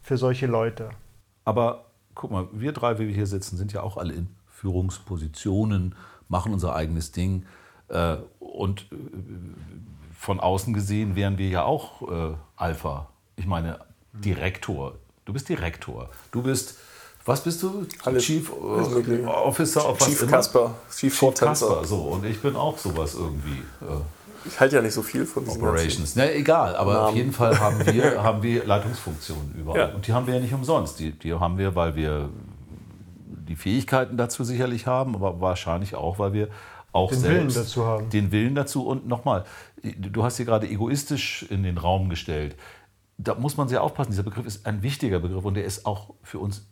[0.00, 0.88] für solche Leute.
[1.44, 5.94] Aber guck mal, wir drei, wie wir hier sitzen, sind ja auch alle in Führungspositionen,
[6.28, 7.44] machen unser eigenes Ding.
[7.88, 8.96] Äh, und äh,
[10.20, 13.08] von außen gesehen wären wir ja auch äh, Alpha.
[13.36, 13.78] Ich meine,
[14.12, 14.96] Direktor.
[15.24, 16.10] Du bist Direktor.
[16.30, 16.76] Du bist,
[17.24, 17.86] was bist du?
[18.04, 20.74] Alles, Chief äh, Officer of Chief Casper.
[20.94, 22.02] Chief, Chief Casper, so.
[22.02, 23.60] Und ich bin auch sowas irgendwie.
[23.80, 26.14] Äh, ich halte ja nicht so viel von Operations.
[26.16, 27.06] Na, egal, aber Namen.
[27.06, 29.78] auf jeden Fall haben wir, haben wir Leitungsfunktionen überall.
[29.78, 29.94] Ja.
[29.94, 30.98] Und die haben wir ja nicht umsonst.
[30.98, 32.28] Die, die haben wir, weil wir
[33.48, 36.48] die Fähigkeiten dazu sicherlich haben, aber wahrscheinlich auch, weil wir
[36.92, 38.10] auch den selbst Willen dazu haben.
[38.10, 38.86] Den Willen dazu.
[38.86, 39.44] Und nochmal,
[39.82, 42.56] du hast hier gerade egoistisch in den Raum gestellt.
[43.18, 44.10] Da muss man sehr aufpassen.
[44.10, 46.66] Dieser Begriff ist ein wichtiger Begriff und der ist auch für uns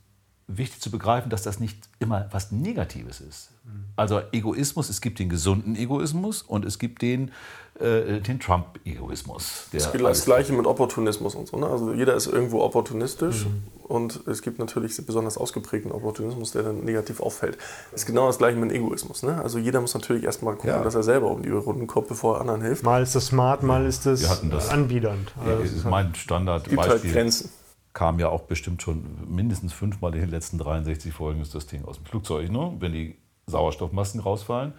[0.46, 3.52] wichtig zu begreifen, dass das nicht immer was Negatives ist.
[3.96, 7.32] Also Egoismus, es gibt den gesunden Egoismus und es gibt den,
[7.80, 9.68] äh, den Trump-Egoismus.
[9.72, 11.58] Das gilt das Gleiche mit Opportunismus und so.
[11.58, 11.66] Ne?
[11.66, 13.62] Also jeder ist irgendwo opportunistisch mhm.
[13.84, 17.56] und es gibt natürlich besonders ausgeprägten Opportunismus, der dann negativ auffällt.
[17.92, 19.22] Das ist genau das Gleiche mit Egoismus.
[19.22, 19.40] Ne?
[19.42, 20.82] Also jeder muss natürlich erstmal gucken, ja.
[20.82, 22.82] dass er selber um die Runden kommt, bevor er anderen hilft.
[22.82, 25.32] Mal ist das smart, mal ist das, das anbiedernd.
[25.44, 26.78] Also ist mein Standardbeispiel.
[26.78, 27.50] Halt Grenzen
[27.92, 31.84] kam ja auch bestimmt schon mindestens fünfmal in den letzten 63 Folgen ist das Ding
[31.84, 32.50] aus dem Flugzeug.
[32.50, 32.76] Ne?
[32.78, 33.16] Wenn die
[33.46, 34.72] Sauerstoffmasken rausfallen,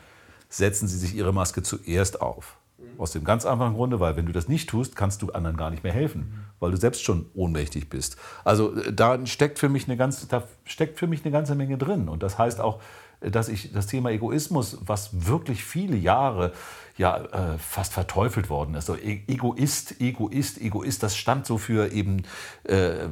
[0.50, 2.59] setzen Sie sich Ihre Maske zuerst auf.
[2.98, 5.70] Aus dem ganz einfachen Grunde, weil wenn du das nicht tust, kannst du anderen gar
[5.70, 8.18] nicht mehr helfen, weil du selbst schon ohnmächtig bist.
[8.44, 11.78] Also äh, da steckt für mich eine ganze, da steckt für mich eine ganze Menge
[11.78, 12.10] drin.
[12.10, 12.82] Und das heißt auch,
[13.22, 16.54] dass ich das Thema Egoismus, was wirklich viele Jahre
[16.98, 18.90] ja äh, fast verteufelt worden ist.
[18.90, 22.24] Also Egoist, Egoist, Egoist, das stand so für eben
[22.64, 23.08] äh,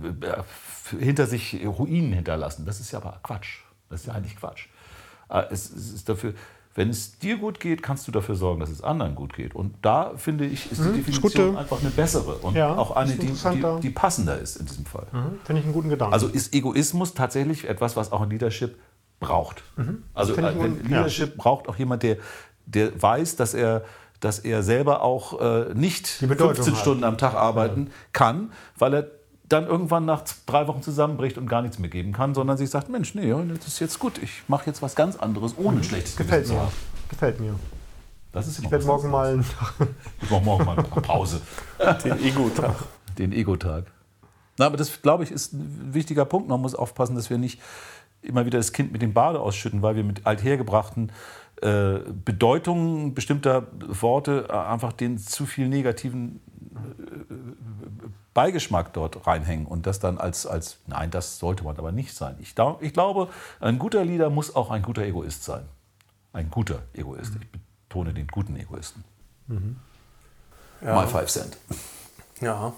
[0.97, 2.65] hinter sich Ruinen hinterlassen.
[2.65, 3.59] Das ist ja aber Quatsch.
[3.89, 4.67] Das ist ja eigentlich Quatsch.
[5.29, 6.33] Äh, es, es, ist dafür,
[6.77, 9.55] wenn es dir gut geht, kannst du dafür sorgen, dass es anderen gut geht.
[9.55, 12.91] Und da finde ich, ist die mhm, Definition ist einfach eine bessere und ja, auch
[12.91, 15.07] eine, die, die, die, passender ist in diesem Fall.
[15.11, 16.13] Mhm, finde ich einen guten Gedanken.
[16.13, 18.77] Also ist Egoismus tatsächlich etwas, was auch ein Leadership
[19.19, 19.63] braucht.
[19.75, 21.35] Mhm, also äh, Leadership ja.
[21.35, 22.17] braucht auch jemand, der
[22.67, 23.83] der weiß, dass er
[24.19, 26.77] dass er selber auch äh, nicht 15 hat.
[26.79, 27.93] Stunden am Tag arbeiten ja.
[28.13, 29.11] kann, weil er
[29.49, 32.89] dann irgendwann nach drei Wochen zusammenbricht und gar nichts mehr geben kann, sondern sich sagt,
[32.89, 35.83] Mensch, nee, das ist jetzt gut, ich mache jetzt was ganz anderes, ohne mhm.
[35.83, 36.71] schlechtes Gefällt Gewissen mir.
[37.09, 37.55] Gefällt mir.
[38.33, 39.39] Das ist ich werde morgen mal...
[40.21, 41.41] ich mache morgen mal eine Pause.
[42.03, 42.75] Den Ego-Tag.
[43.17, 43.85] Den Ego-Tag.
[44.57, 46.49] Na, aber das, glaube ich, ist ein wichtiger Punkt.
[46.49, 47.61] Man muss aufpassen, dass wir nicht
[48.21, 51.11] immer wieder das Kind mit dem Bade ausschütten, weil wir mit althergebrachten
[51.61, 56.39] äh, Bedeutungen bestimmter Worte äh, einfach den zu viel negativen
[56.75, 57.33] äh,
[58.37, 62.35] Beigeschmack dort reinhängen und das dann als, als nein, das sollte man aber nicht sein.
[62.39, 63.29] Ich, ich glaube,
[63.59, 65.65] ein guter Leader muss auch ein guter Egoist sein.
[66.33, 67.31] Ein guter Egoist.
[67.41, 69.03] Ich betone den guten Egoisten.
[69.47, 69.77] Mhm.
[70.81, 70.93] Ja.
[70.93, 71.57] Mal Five Cent.
[72.39, 72.73] Ja,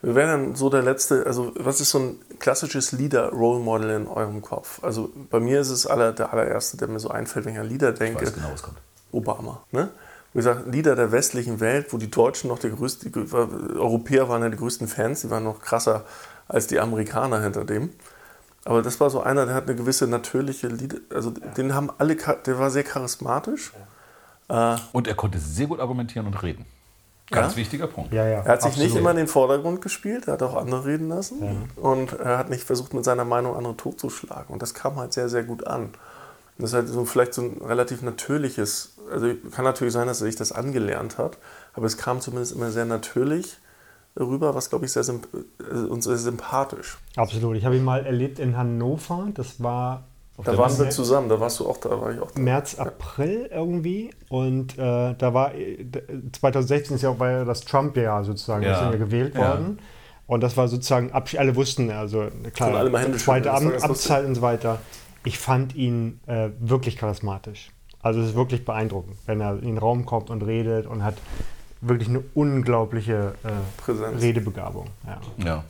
[0.00, 4.40] wir wären dann so der letzte, also was ist so ein klassisches Leader-Role-Model in eurem
[4.40, 4.82] Kopf?
[4.82, 7.68] Also bei mir ist es aller, der allererste, der mir so einfällt, wenn ich an
[7.68, 8.24] Leader denke.
[8.24, 8.78] Ich weiß genau, was kommt.
[9.12, 9.62] Obama.
[9.72, 9.90] Ne?
[10.36, 14.42] Wie gesagt, Leader der westlichen Welt, wo die Deutschen noch der größte, die Europäer waren
[14.42, 16.04] ja die größten Fans, die waren noch krasser
[16.46, 17.88] als die Amerikaner hinter dem.
[18.66, 21.46] Aber das war so einer, der hat eine gewisse natürliche Lied, also ja.
[21.56, 23.72] den haben alle, der war sehr charismatisch.
[24.50, 24.74] Ja.
[24.74, 26.66] Äh, und er konnte sehr gut argumentieren und reden.
[27.30, 27.56] Ganz ja?
[27.56, 28.12] wichtiger Punkt.
[28.12, 28.90] Ja, ja, er hat sich absolut.
[28.90, 32.50] nicht immer in den Vordergrund gespielt, er hat auch andere reden lassen und er hat
[32.50, 34.52] nicht versucht, mit seiner Meinung andere totzuschlagen.
[34.52, 35.94] Und das kam halt sehr, sehr gut an.
[36.58, 40.26] Das ist halt so vielleicht so ein relativ natürliches, also kann natürlich sein, dass er
[40.26, 41.38] sich das angelernt hat,
[41.74, 43.58] aber es kam zumindest immer sehr natürlich
[44.18, 46.98] rüber, was glaube ich sehr, äh, uns sehr sympathisch.
[47.16, 47.56] Absolut.
[47.56, 49.28] Ich habe ihn mal erlebt in Hannover.
[49.34, 50.04] Das war.
[50.44, 52.38] Da waren wir zusammen, da warst du auch da, war ich auch da.
[52.38, 53.56] März, April ja.
[53.56, 54.10] irgendwie.
[54.28, 55.52] Und äh, da war
[56.32, 58.74] 2016 ist ja auch war das Trump-Jahr sozusagen, ja.
[58.74, 59.78] ist ja gewählt worden.
[60.26, 64.80] Und das war sozusagen, alle wussten, also klar, alle zweite Amtszeit und so weiter.
[65.26, 67.72] Ich fand ihn äh, wirklich charismatisch.
[68.00, 71.16] Also es ist wirklich beeindruckend, wenn er in den Raum kommt und redet und hat
[71.80, 74.86] wirklich eine unglaubliche äh, Redebegabung.
[75.04, 75.20] Ja.
[75.44, 75.64] ja.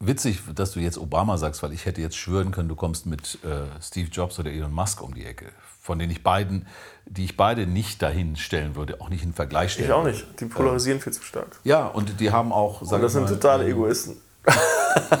[0.00, 3.38] Witzig, dass du jetzt Obama sagst, weil ich hätte jetzt schwören können, du kommst mit
[3.44, 5.46] äh, Steve Jobs oder Elon Musk um die Ecke,
[5.80, 6.66] von denen ich beiden,
[7.06, 9.88] die ich beide nicht dahin stellen würde, auch nicht in Vergleich stellen.
[9.88, 10.26] Ich auch nicht.
[10.40, 11.60] Die polarisieren äh, viel zu stark.
[11.62, 12.82] Ja, und die haben auch.
[12.82, 14.16] Und das sind mal, totale ähm, Egoisten.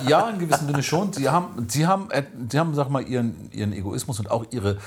[0.06, 1.12] Ja, in gewissem Sinne schon.
[1.12, 4.78] Sie haben, sie haben, äh, sie haben, sag mal, ihren, ihren Egoismus und auch ihre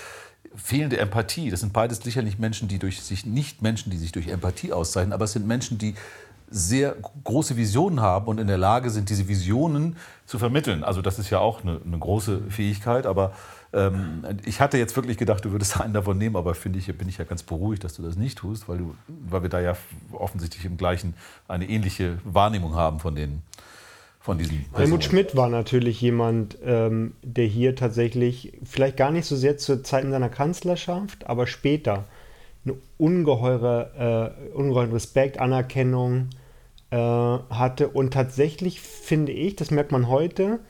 [0.55, 1.49] fehlende Empathie.
[1.49, 5.13] Das sind beides sicherlich Menschen, die durch sich nicht Menschen, die sich durch Empathie auszeichnen,
[5.13, 5.95] aber es sind Menschen, die
[6.49, 9.95] sehr große Visionen haben und in der Lage sind, diese Visionen
[10.27, 10.83] zu vermitteln.
[10.83, 13.07] Also das ist ja auch eine, eine große Fähigkeit.
[13.07, 13.33] Aber
[13.73, 17.09] ähm, ich hatte jetzt wirklich gedacht, du würdest einen davon nehmen, aber finde ich, bin
[17.09, 19.73] ich ja ganz beruhigt, dass du das nicht tust, weil, du, weil wir da ja
[20.11, 21.15] offensichtlich im gleichen
[21.47, 23.41] eine ähnliche Wahrnehmung haben von den
[24.23, 29.35] von diesen Helmut Schmidt war natürlich jemand, ähm, der hier tatsächlich, vielleicht gar nicht so
[29.35, 32.05] sehr zur Zeit seiner Kanzlerschaft, aber später
[32.63, 36.29] eine ungeheure, äh, ungeheuren Respekt, Anerkennung
[36.89, 40.61] äh, hatte und tatsächlich finde ich, das merkt man heute,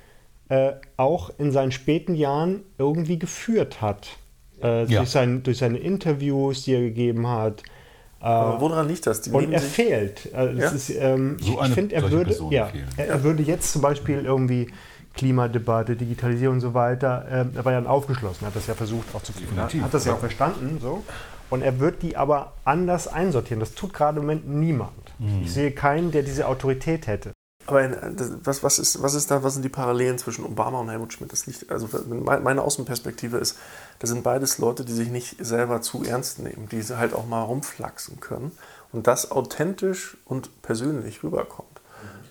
[0.50, 4.18] äh, auch in seinen späten Jahren irgendwie geführt hat.
[4.64, 4.98] Äh, ja.
[4.98, 7.62] durch, sein, durch seine Interviews, die er gegeben hat,
[8.24, 9.20] aber woran liegt das?
[9.22, 10.30] Die und er fehlt.
[10.34, 10.70] Also ja?
[10.70, 14.72] ist, ähm, so ich finde, er würde, ja, er, er, würde jetzt zum Beispiel irgendwie
[15.14, 19.22] Klimadebatte, Digitalisierung und so weiter, ähm, er war ja aufgeschlossen, hat das ja versucht auch
[19.24, 20.78] zu führen, hat, hat das ja auch verstanden.
[20.82, 21.04] So.
[21.50, 23.60] Und er wird die aber anders einsortieren.
[23.60, 24.92] Das tut gerade im Moment niemand.
[25.20, 25.42] Mhm.
[25.44, 27.34] Ich sehe keinen, der diese Autorität hätte.
[27.66, 27.90] Aber
[28.44, 31.32] was, was, ist, was ist da, was sind die Parallelen zwischen Obama und Helmut Schmidt?
[31.32, 33.58] Das liegt, also meine Außenperspektive ist,
[34.00, 37.42] das sind beides Leute, die sich nicht selber zu ernst nehmen, die halt auch mal
[37.42, 38.52] rumflaxen können
[38.92, 41.70] und das authentisch und persönlich rüberkommt.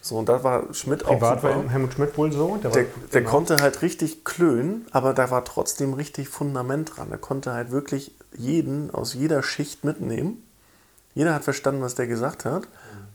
[0.04, 1.40] So, und da war Schmidt Privat auch.
[1.40, 2.56] Privat war Helmut Schmidt wohl so.
[2.56, 3.30] Der, der, der genau.
[3.30, 7.12] konnte halt richtig klönen, aber da war trotzdem richtig Fundament dran.
[7.12, 10.42] Er konnte halt wirklich jeden aus jeder Schicht mitnehmen.
[11.14, 12.64] Jeder hat verstanden, was der gesagt hat.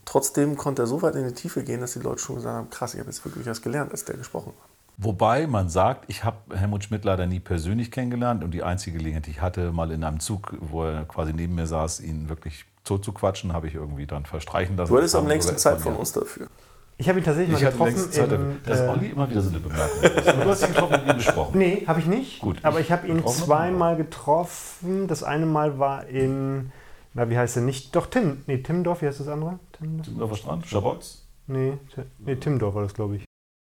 [0.08, 2.70] Trotzdem konnte er so weit in die Tiefe gehen, dass die Leute schon gesagt haben,
[2.70, 4.70] krass, ich habe jetzt wirklich was gelernt, als der gesprochen hat.
[4.96, 9.26] Wobei man sagt, ich habe Helmut Schmidt leider nie persönlich kennengelernt und die einzige Gelegenheit,
[9.26, 12.64] die ich hatte, mal in einem Zug, wo er quasi neben mir saß, ihn wirklich
[12.86, 14.94] tot zu quatschen, habe ich irgendwie dann verstreichen lassen.
[14.94, 16.48] Du hattest am längsten Zeit von uns dafür.
[16.96, 18.12] Ich habe ihn tatsächlich ich mal getroffen.
[18.12, 20.02] Zeit, in, das ist äh, Olli immer wieder so eine Bemerkung.
[20.42, 21.58] du hast ihn getroffen mit ihm gesprochen.
[21.60, 22.40] Nee, habe ich nicht.
[22.40, 22.60] Gut.
[22.64, 25.08] Aber ich habe ihn zweimal getroffen.
[25.08, 26.72] Das eine Mal war in
[27.18, 27.96] na, wie heißt der nicht?
[27.96, 28.44] Doch, Tim.
[28.46, 29.58] Nee, Timdorf, wie heißt das andere?
[29.72, 30.68] Tim, Timdorfer Strand?
[30.68, 31.26] Schabolz?
[31.48, 31.74] Nee,
[32.20, 33.26] nee, Timdorf war das, glaube ich.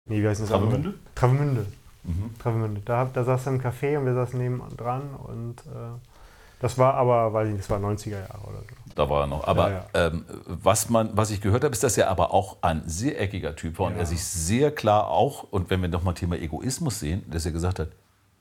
[0.10, 0.76] Nee, wie heißt das Travemünde?
[0.76, 0.94] andere?
[1.16, 1.66] Travemünde.
[2.04, 2.38] Mhm.
[2.38, 2.82] Travemünde.
[2.84, 5.98] Da, da saß er im Café und wir saßen neben dran und äh,
[6.60, 8.94] das war aber, weiß ich nicht, das war 90er Jahre oder so.
[8.94, 9.48] Da war er noch.
[9.48, 10.08] Aber ja, ja.
[10.08, 13.56] Ähm, was, man, was ich gehört habe, ist, dass er aber auch ein sehr eckiger
[13.56, 17.24] Typ war und er sich sehr klar auch, und wenn wir nochmal Thema Egoismus sehen,
[17.30, 17.88] dass er gesagt hat,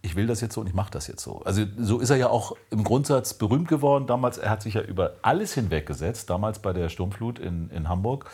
[0.02, 1.42] ich will das jetzt so und ich mache das jetzt so.
[1.44, 4.06] Also so ist er ja auch im Grundsatz berühmt geworden.
[4.06, 8.30] Damals, er hat sich ja über alles hinweggesetzt, damals bei der Sturmflut in, in Hamburg.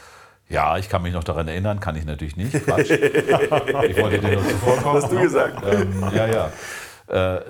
[0.49, 2.53] Ja, ich kann mich noch daran erinnern, kann ich natürlich nicht.
[2.53, 2.91] Quatsch.
[2.91, 5.03] ich wollte dir nur zuvorkommen.
[5.03, 5.65] Hast du gesagt.
[5.67, 6.53] Ähm, ja, ja.
[7.07, 7.41] Äh,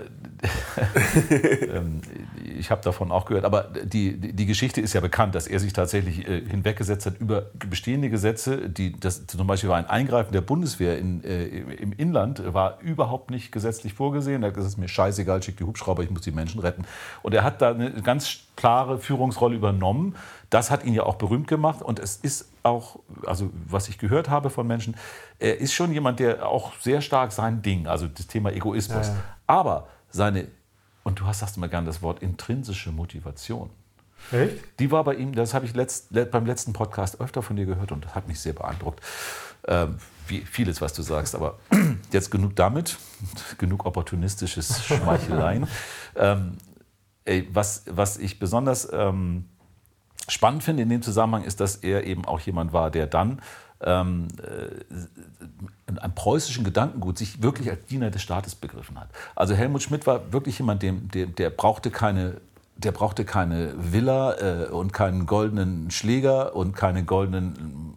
[2.58, 5.72] ich habe davon auch gehört, aber die, die Geschichte ist ja bekannt, dass er sich
[5.72, 8.68] tatsächlich äh, hinweggesetzt hat über bestehende Gesetze.
[8.68, 13.30] Die, das, zum Beispiel war ein Eingreifen der Bundeswehr in, äh, im Inland, war überhaupt
[13.30, 14.42] nicht gesetzlich vorgesehen.
[14.42, 16.84] Er hat gesagt, es ist mir scheißegal, schick die Hubschrauber, ich muss die Menschen retten.
[17.22, 20.14] Und er hat da eine ganz klare Führungsrolle übernommen.
[20.50, 24.30] Das hat ihn ja auch berühmt gemacht und es ist auch, also was ich gehört
[24.30, 24.96] habe von Menschen,
[25.38, 29.08] er ist schon jemand, der auch sehr stark sein Ding, also das Thema Egoismus.
[29.08, 29.20] Ja, ja.
[29.46, 30.46] Aber seine,
[31.02, 33.70] und du hast sagst immer gerne das Wort intrinsische Motivation.
[34.32, 34.56] Echt?
[34.78, 37.92] Die war bei ihm, das habe ich letzt, beim letzten Podcast öfter von dir gehört
[37.92, 39.00] und das hat mich sehr beeindruckt.
[39.66, 39.98] Ähm,
[40.28, 41.58] wie vieles, was du sagst, aber
[42.12, 42.96] jetzt genug damit,
[43.58, 45.66] genug opportunistisches Schmeicheleien.
[46.16, 46.56] ähm,
[47.24, 49.46] ey, was, was ich besonders ähm,
[50.28, 53.42] spannend finde in dem Zusammenhang ist, dass er eben auch jemand war, der dann
[53.84, 59.08] ähm, äh, einem preußischen Gedankengut sich wirklich als Diener des Staates begriffen hat.
[59.34, 62.40] Also Helmut Schmidt war wirklich jemand, dem, dem, der brauchte keine
[62.76, 67.94] der brauchte keine Villa äh, und keinen goldenen Schläger und keine goldenen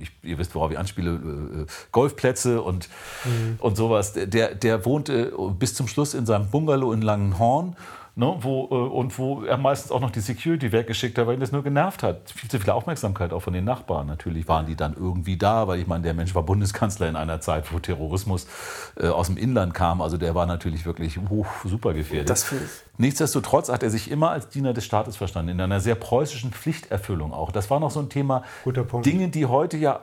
[0.00, 2.88] ich, ihr wisst, worauf ich anspiele, äh, Golfplätze und,
[3.24, 3.56] mhm.
[3.58, 4.12] und sowas.
[4.14, 7.76] Der, der wohnte bis zum Schluss in seinem Bungalow in Langenhorn
[8.18, 11.40] Ne, wo, äh, und wo er meistens auch noch die Security weggeschickt hat, weil ihn
[11.40, 12.28] das nur genervt hat.
[12.28, 14.08] Viel zu viel Aufmerksamkeit auch von den Nachbarn.
[14.08, 17.40] Natürlich waren die dann irgendwie da, weil ich meine, der Mensch war Bundeskanzler in einer
[17.40, 18.48] Zeit, wo Terrorismus
[18.96, 20.00] äh, aus dem Inland kam.
[20.00, 22.28] Also der war natürlich wirklich uh, super gefährdet.
[22.28, 22.52] Das
[22.96, 27.32] Nichtsdestotrotz hat er sich immer als Diener des Staates verstanden, in einer sehr preußischen Pflichterfüllung
[27.32, 27.52] auch.
[27.52, 28.42] Das war noch so ein Thema.
[28.64, 29.06] Guter Punkt.
[29.06, 30.00] Dinge, die heute ja,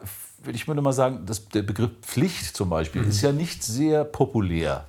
[0.47, 3.09] ich würde mal sagen, das, der Begriff Pflicht zum Beispiel mhm.
[3.09, 4.86] ist ja nicht sehr populär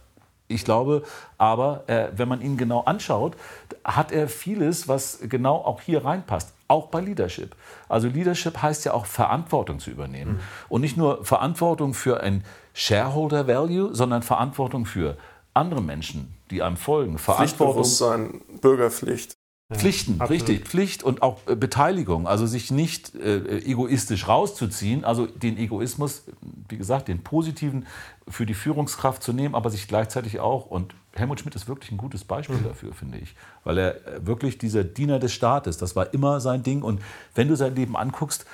[0.48, 1.02] ich glaube
[1.38, 3.36] aber, äh, wenn man ihn genau anschaut,
[3.84, 6.52] hat er vieles, was genau auch hier reinpasst.
[6.68, 7.54] Auch bei Leadership.
[7.88, 10.32] Also Leadership heißt ja auch Verantwortung zu übernehmen.
[10.32, 10.40] Mhm.
[10.68, 12.44] Und nicht nur Verantwortung für ein
[12.74, 15.16] Shareholder Value, sondern Verantwortung für
[15.54, 17.18] andere Menschen, die einem folgen.
[17.18, 17.84] Verantwortung.
[17.84, 19.36] Pflichtbewusstsein, Bürgerpflicht.
[19.72, 25.26] Pflichten, ja, richtig, Pflicht und auch äh, Beteiligung, also sich nicht äh, egoistisch rauszuziehen, also
[25.26, 26.22] den Egoismus,
[26.68, 27.84] wie gesagt, den positiven
[28.28, 31.96] für die Führungskraft zu nehmen, aber sich gleichzeitig auch, und Helmut Schmidt ist wirklich ein
[31.96, 32.64] gutes Beispiel mhm.
[32.64, 36.62] dafür, finde ich, weil er äh, wirklich dieser Diener des Staates, das war immer sein
[36.62, 36.82] Ding.
[36.82, 37.02] Und
[37.34, 38.46] wenn du sein Leben anguckst,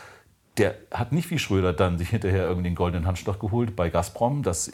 [0.59, 4.42] der hat nicht wie Schröder dann sich hinterher irgendwie den goldenen Handschlag geholt bei Gazprom.
[4.42, 4.70] Das,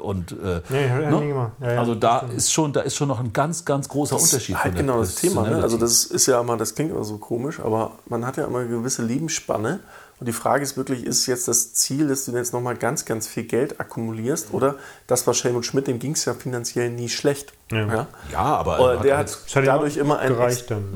[0.00, 1.52] und, äh, ja, ne?
[1.60, 4.24] ja, ja, also da ist, schon, da ist schon noch ein ganz, ganz großer das
[4.24, 4.54] Unterschied.
[4.54, 5.42] Ist halt genau das Thema.
[5.42, 5.62] Ne?
[5.62, 8.60] Also das ist ja immer, das klingt immer so komisch, aber man hat ja immer
[8.60, 9.80] eine gewisse Lebensspanne
[10.20, 13.28] und die Frage ist wirklich, ist jetzt das Ziel, dass du jetzt nochmal ganz, ganz
[13.28, 17.52] viel Geld akkumulierst oder das war Helmut Schmidt, dem ging es ja finanziell nie schlecht.
[17.70, 18.06] Ja, ja?
[18.32, 20.34] ja aber oder der hat, hat dadurch immer ein,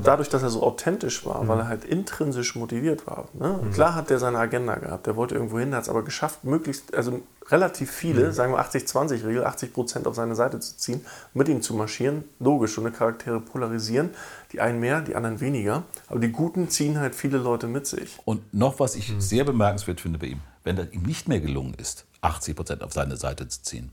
[0.03, 1.47] dadurch, dass er so authentisch war, mhm.
[1.47, 3.29] weil er halt intrinsisch motiviert war.
[3.33, 3.59] Ne?
[3.61, 3.71] Mhm.
[3.71, 6.93] Klar hat der seine Agenda gehabt, der wollte irgendwo hin, hat es aber geschafft, möglichst,
[6.93, 8.31] also relativ viele, mhm.
[8.31, 12.23] sagen wir 80-20-Regel, 80 Prozent auf seine Seite zu ziehen, mit ihm zu marschieren.
[12.39, 14.11] Logisch, so eine Charaktere polarisieren.
[14.53, 15.83] Die einen mehr, die anderen weniger.
[16.07, 18.17] Aber die Guten ziehen halt viele Leute mit sich.
[18.23, 19.19] Und noch was ich mhm.
[19.19, 22.93] sehr bemerkenswert finde bei ihm, wenn das ihm nicht mehr gelungen ist, 80 Prozent auf
[22.93, 23.91] seine Seite zu ziehen,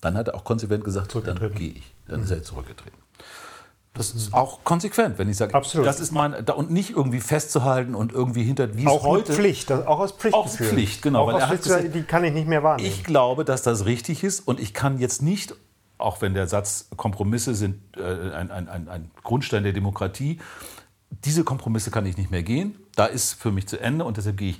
[0.00, 1.94] dann hat er auch konsequent gesagt, dann gehe ich.
[2.06, 2.24] Dann mhm.
[2.24, 2.98] ist er zurückgetreten.
[3.94, 5.86] Das ist auch konsequent, wenn ich sage, Absolut.
[5.86, 10.00] das ist mein und nicht irgendwie festzuhalten und irgendwie hinter wie auch heute Pflicht, auch
[10.00, 10.34] aus Pflicht.
[10.34, 11.30] Auch Pflicht, genau.
[11.30, 12.88] Auch aus Pflicht, gesagt, die kann ich nicht mehr wahrnehmen.
[12.88, 15.54] Ich glaube, dass das richtig ist und ich kann jetzt nicht,
[15.98, 20.38] auch wenn der Satz Kompromisse sind äh, ein, ein, ein, ein Grundstein der Demokratie,
[21.10, 22.76] diese Kompromisse kann ich nicht mehr gehen.
[22.96, 24.58] Da ist für mich zu Ende und deshalb gehe ich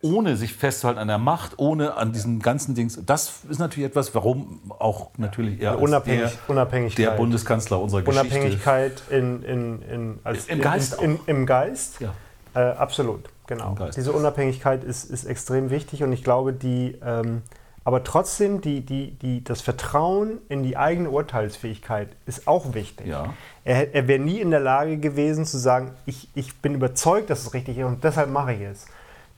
[0.00, 3.00] ohne sich festzuhalten an der Macht, ohne an diesen ganzen Dings.
[3.04, 7.06] Das ist natürlich etwas, warum auch natürlich er Unabhängig, der, Unabhängigkeit.
[7.06, 8.28] der Bundeskanzler unserer Geschichte.
[8.28, 11.02] Unabhängigkeit in, in, in, als, im Geist.
[11.02, 12.00] In, im Geist.
[12.00, 12.14] Ja.
[12.54, 13.76] Äh, absolut, genau.
[13.96, 17.42] Diese Unabhängigkeit ist, ist extrem wichtig und ich glaube, die, ähm,
[17.88, 23.06] aber trotzdem die, die, die, das Vertrauen in die eigene Urteilsfähigkeit ist auch wichtig.
[23.06, 23.32] Ja.
[23.64, 27.40] Er, er wäre nie in der Lage gewesen zu sagen, ich, ich bin überzeugt, dass
[27.46, 28.84] es richtig ist und deshalb mache ich es.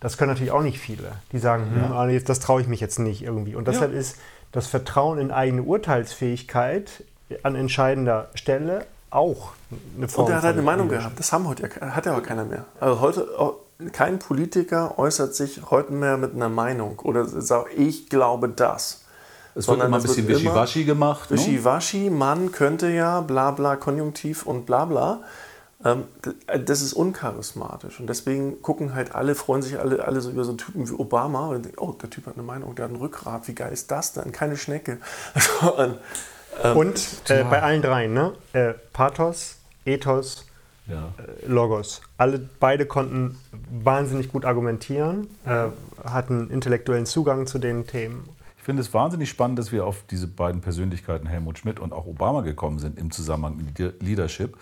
[0.00, 1.12] Das können natürlich auch nicht viele.
[1.30, 2.02] Die sagen, ja.
[2.02, 3.54] hm, das traue ich mich jetzt nicht irgendwie.
[3.54, 4.00] Und deshalb ja.
[4.00, 4.16] ist
[4.50, 7.04] das Vertrauen in eigene Urteilsfähigkeit
[7.44, 9.52] an entscheidender Stelle auch
[9.96, 10.26] eine Form.
[10.26, 11.20] Und er hat halt eine Meinung gehabt.
[11.20, 12.64] Das haben heute hat ja auch keiner mehr.
[12.80, 13.28] Also heute
[13.92, 19.02] kein Politiker äußert sich heute mehr mit einer Meinung oder sagt, ich glaube das.
[19.54, 21.30] Es wird immer ein bisschen Wischiwaschi gemacht.
[21.30, 21.36] Ne?
[21.36, 25.22] Wischiwaschi, man könnte ja, bla bla, Konjunktiv und bla bla.
[25.84, 26.04] Ähm,
[26.46, 30.52] das ist uncharismatisch und deswegen gucken halt alle, freuen sich alle, alle so über so
[30.52, 33.48] Typen wie Obama und denken, oh, der Typ hat eine Meinung, der hat ein Rückgrat,
[33.48, 34.30] wie geil ist das denn?
[34.30, 34.98] Keine Schnecke.
[35.78, 35.98] und,
[36.62, 38.32] ähm, und äh, bei allen dreien, ne?
[38.52, 39.56] Äh, Pathos,
[39.86, 40.44] Ethos,
[40.90, 41.12] ja.
[41.18, 42.02] äh, Logos.
[42.16, 43.38] Alle, beide konnten
[43.70, 45.66] wahnsinnig gut argumentieren, äh,
[46.04, 48.28] hatten intellektuellen Zugang zu den Themen.
[48.56, 52.06] Ich finde es wahnsinnig spannend, dass wir auf diese beiden Persönlichkeiten, Helmut Schmidt und auch
[52.06, 54.56] Obama, gekommen sind im Zusammenhang mit Leadership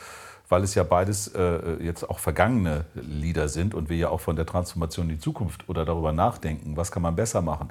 [0.49, 4.37] weil es ja beides äh, jetzt auch vergangene Lieder sind und wir ja auch von
[4.37, 7.69] der Transformation in die Zukunft oder darüber nachdenken, was kann man besser machen,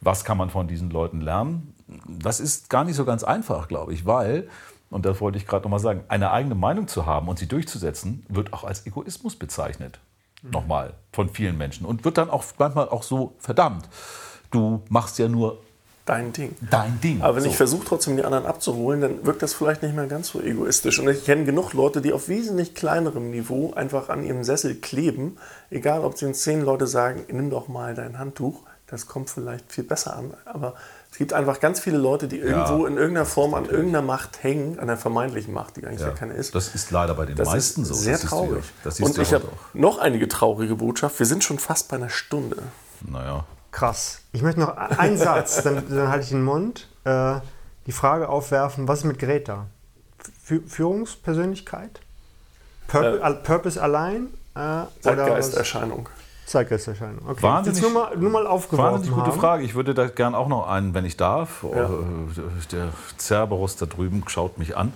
[0.00, 1.74] was kann man von diesen Leuten lernen.
[2.06, 4.48] Das ist gar nicht so ganz einfach, glaube ich, weil,
[4.90, 8.24] und das wollte ich gerade nochmal sagen, eine eigene Meinung zu haben und sie durchzusetzen,
[8.28, 10.00] wird auch als Egoismus bezeichnet.
[10.42, 10.50] Mhm.
[10.50, 11.84] Nochmal, von vielen Menschen.
[11.84, 13.88] Und wird dann auch manchmal auch so verdammt.
[14.50, 15.58] Du machst ja nur
[16.08, 16.56] dein Ding.
[16.70, 17.20] Dein Ding.
[17.20, 17.50] Aber wenn so.
[17.50, 20.98] ich versuche trotzdem die anderen abzuholen, dann wirkt das vielleicht nicht mehr ganz so egoistisch.
[20.98, 25.36] Und ich kenne genug Leute, die auf wesentlich kleinerem Niveau einfach an ihrem Sessel kleben.
[25.70, 28.62] Egal, ob sie zehn Leute sagen, nimm doch mal dein Handtuch.
[28.86, 30.32] Das kommt vielleicht viel besser an.
[30.46, 30.74] Aber
[31.10, 34.42] es gibt einfach ganz viele Leute, die irgendwo ja, in irgendeiner Form an irgendeiner Macht
[34.42, 36.54] hängen, an der vermeintlichen Macht, die eigentlich ja, ja keine ist.
[36.54, 37.94] Das ist leider bei den das meisten so.
[37.94, 38.64] Sehr traurig.
[39.00, 41.18] Und ich habe noch einige traurige Botschaft.
[41.18, 42.62] Wir sind schon fast bei einer Stunde.
[43.00, 43.44] Naja.
[43.70, 44.20] Krass.
[44.32, 46.88] Ich möchte noch einen Satz, dann, dann halte ich den Mund.
[47.04, 47.36] Äh,
[47.86, 49.66] die Frage aufwerfen, was ist mit Greta?
[50.44, 52.00] Fü Führungspersönlichkeit?
[52.86, 53.34] Purpose, Äh.
[53.34, 54.28] Purpose allein?
[54.54, 54.84] Äh?
[55.00, 56.08] Zeitgeisterscheinung.
[56.48, 57.28] Zeitgeisterscheinung.
[57.28, 57.42] Okay.
[57.42, 59.38] Wahnsinnig- Jetzt nur mal, nur mal Wahnsinnig gute haben.
[59.40, 59.64] Frage.
[59.64, 61.62] Ich würde da gern auch noch einen, wenn ich darf.
[61.62, 61.84] Ja.
[61.84, 61.88] Äh,
[62.72, 62.88] Der
[63.18, 64.92] Cerberus da drüben schaut mich an.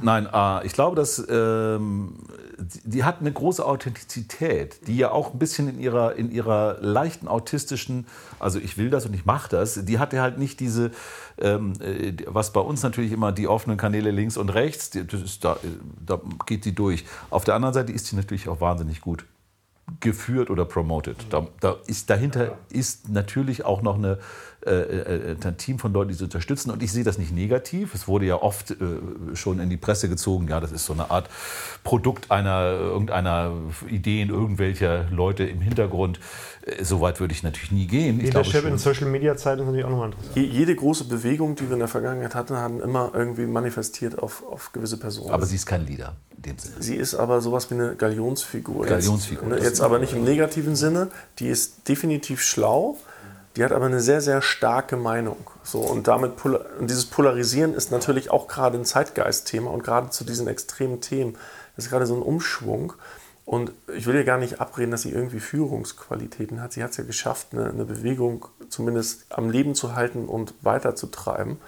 [0.00, 2.14] Nein, äh, ich glaube, dass ähm,
[2.58, 7.28] die, hat eine große Authentizität, die ja auch ein bisschen in ihrer, in ihrer leichten
[7.28, 8.06] autistischen,
[8.38, 10.90] also ich will das und ich mache das, die hatte halt nicht diese,
[11.38, 15.56] ähm, äh, was bei uns natürlich immer die offenen Kanäle links und rechts, ist da,
[16.06, 17.04] da geht die durch.
[17.30, 19.24] Auf der anderen Seite ist sie natürlich auch wahnsinnig gut
[20.00, 21.16] geführt oder promoted.
[21.30, 24.18] Da, da ist, dahinter ist natürlich auch noch eine,
[24.66, 26.70] äh, äh, ein Team von Leuten, die sie unterstützen.
[26.70, 27.94] Und ich sehe das nicht negativ.
[27.94, 28.74] Es wurde ja oft äh,
[29.34, 31.28] schon in die Presse gezogen, ja, das ist so eine Art
[31.82, 33.52] Produkt einer irgendeiner
[33.88, 36.18] Ideen irgendwelcher Leute im Hintergrund.
[36.66, 38.20] Äh, so weit würde ich natürlich nie gehen.
[38.20, 40.36] Ich glaube Leadership in Social Media Zeiten ist natürlich auch nochmal interessant.
[40.36, 44.42] Je, jede große Bewegung, die wir in der Vergangenheit hatten, haben immer irgendwie manifestiert auf,
[44.46, 45.30] auf gewisse Personen.
[45.30, 46.74] aber sie ist kein Leader in dem Sinne.
[46.78, 48.86] Sie ist aber sowas wie eine Galionsfigur.
[48.86, 51.08] Galionsfigur, Jetzt, ne, jetzt ist- aber nicht im negativen Sinne.
[51.38, 52.96] Die ist definitiv schlau.
[53.56, 55.36] Die hat aber eine sehr, sehr starke Meinung.
[55.62, 60.24] So, und, damit und dieses Polarisieren ist natürlich auch gerade ein Zeitgeistthema und gerade zu
[60.24, 61.36] diesen extremen Themen
[61.76, 62.94] ist gerade so ein Umschwung.
[63.44, 66.72] Und ich will ihr gar nicht abreden, dass sie irgendwie Führungsqualitäten hat.
[66.72, 71.58] Sie hat es ja geschafft, eine, eine Bewegung zumindest am Leben zu halten und weiterzutreiben.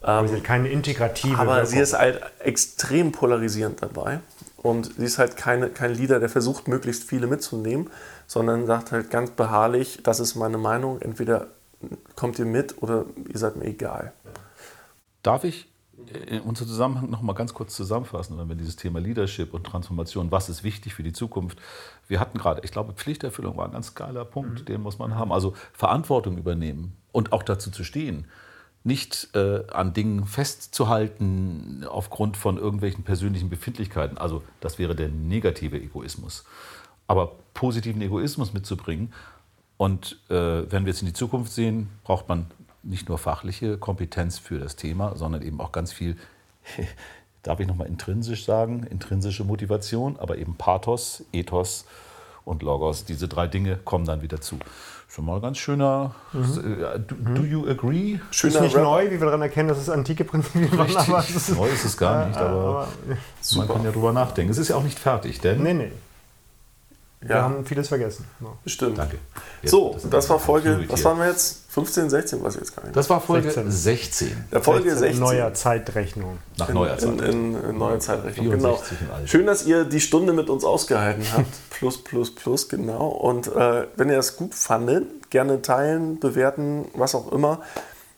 [0.00, 1.70] Aber sie hat keine integrative Aber Wirkung.
[1.70, 4.18] sie ist halt extrem polarisierend dabei.
[4.62, 7.90] Und sie ist halt keine, kein Leader, der versucht, möglichst viele mitzunehmen,
[8.26, 11.48] sondern sagt halt ganz beharrlich, das ist meine Meinung, entweder
[12.14, 14.12] kommt ihr mit oder ihr seid mir egal.
[15.22, 15.68] Darf ich
[16.26, 20.30] in unserem Zusammenhang noch mal ganz kurz zusammenfassen, wenn wir dieses Thema Leadership und Transformation,
[20.30, 21.58] was ist wichtig für die Zukunft?
[22.08, 25.32] Wir hatten gerade, ich glaube, Pflichterfüllung war ein ganz geiler Punkt, den muss man haben.
[25.32, 28.26] Also Verantwortung übernehmen und auch dazu zu stehen.
[28.84, 34.18] Nicht äh, an Dingen festzuhalten aufgrund von irgendwelchen persönlichen Befindlichkeiten.
[34.18, 36.44] Also das wäre der negative Egoismus.
[37.06, 39.12] Aber positiven Egoismus mitzubringen
[39.82, 42.46] und äh, wenn wir jetzt in die Zukunft sehen, braucht man
[42.84, 46.16] nicht nur fachliche Kompetenz für das Thema, sondern eben auch ganz viel,
[47.42, 51.84] darf ich nochmal intrinsisch sagen, intrinsische Motivation, aber eben Pathos, Ethos
[52.44, 53.06] und Logos.
[53.06, 54.58] Diese drei Dinge kommen dann wieder zu.
[55.14, 56.14] Schon mal ganz schöner.
[56.32, 58.18] äh, Do, do you agree?
[58.30, 58.84] ist Schöner nicht Rap.
[58.84, 60.96] neu, wie wir daran erkennen, dass es antike Prinzipien waren.
[60.96, 62.88] Aber es ist, Neu ist es gar nicht, aber, aber,
[63.56, 64.50] man kann ja drüber nachdenken.
[64.50, 65.62] Es ist ja auch nicht fertig, denn.
[65.62, 65.92] nee, nee.
[67.22, 67.42] Wir Ja.
[67.42, 68.24] haben vieles vergessen.
[68.40, 68.48] Ja.
[68.64, 68.98] Bestimmt.
[68.98, 69.16] Danke.
[69.62, 71.60] Jetzt So, wird das war Folge, was waren wir jetzt?
[71.70, 72.96] 15, 16, weiß ich jetzt gar nicht.
[72.96, 73.70] Das war Folge 16.
[73.70, 74.44] 16.
[74.50, 75.20] Ja, Folge 16 16.
[75.20, 76.38] Neuer Zeitrechnung.
[76.58, 77.20] Nach in, neuer in, Zeit.
[77.28, 78.50] in, in neuer Zeitrechnung.
[78.50, 78.74] Genau.
[78.76, 79.26] 64 im Alter.
[79.28, 81.46] Schön, dass ihr die Stunde mit uns ausgehalten habt.
[81.70, 83.06] plus, plus, plus, genau.
[83.08, 87.60] Und äh, wenn ihr es gut fandet, gerne teilen, bewerten, was auch immer.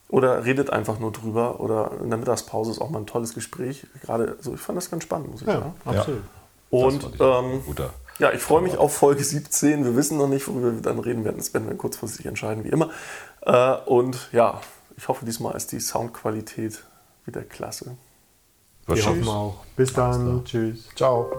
[0.08, 1.60] Oder redet einfach nur drüber.
[1.60, 3.86] Oder in der Mittagspause ist auch mal ein tolles Gespräch.
[4.02, 5.74] Gerade so, ich fand das ganz spannend, muss ich Ja, sagen.
[5.84, 6.22] absolut.
[6.70, 7.90] Und Das fand ich auch ähm, guter.
[8.18, 9.84] Ja, ich freue mich auf Folge 17.
[9.84, 11.38] Wir wissen noch nicht, worüber wir dann reden werden.
[11.38, 12.90] Das werden wir kurzfristig entscheiden, wie immer.
[13.42, 14.60] Äh, und ja,
[14.96, 16.84] ich hoffe, diesmal ist die Soundqualität
[17.24, 17.96] wieder klasse.
[18.86, 19.64] Wir hoffen auch.
[19.76, 20.44] Bis dann.
[20.44, 20.88] Tschüss.
[20.94, 21.30] Ciao.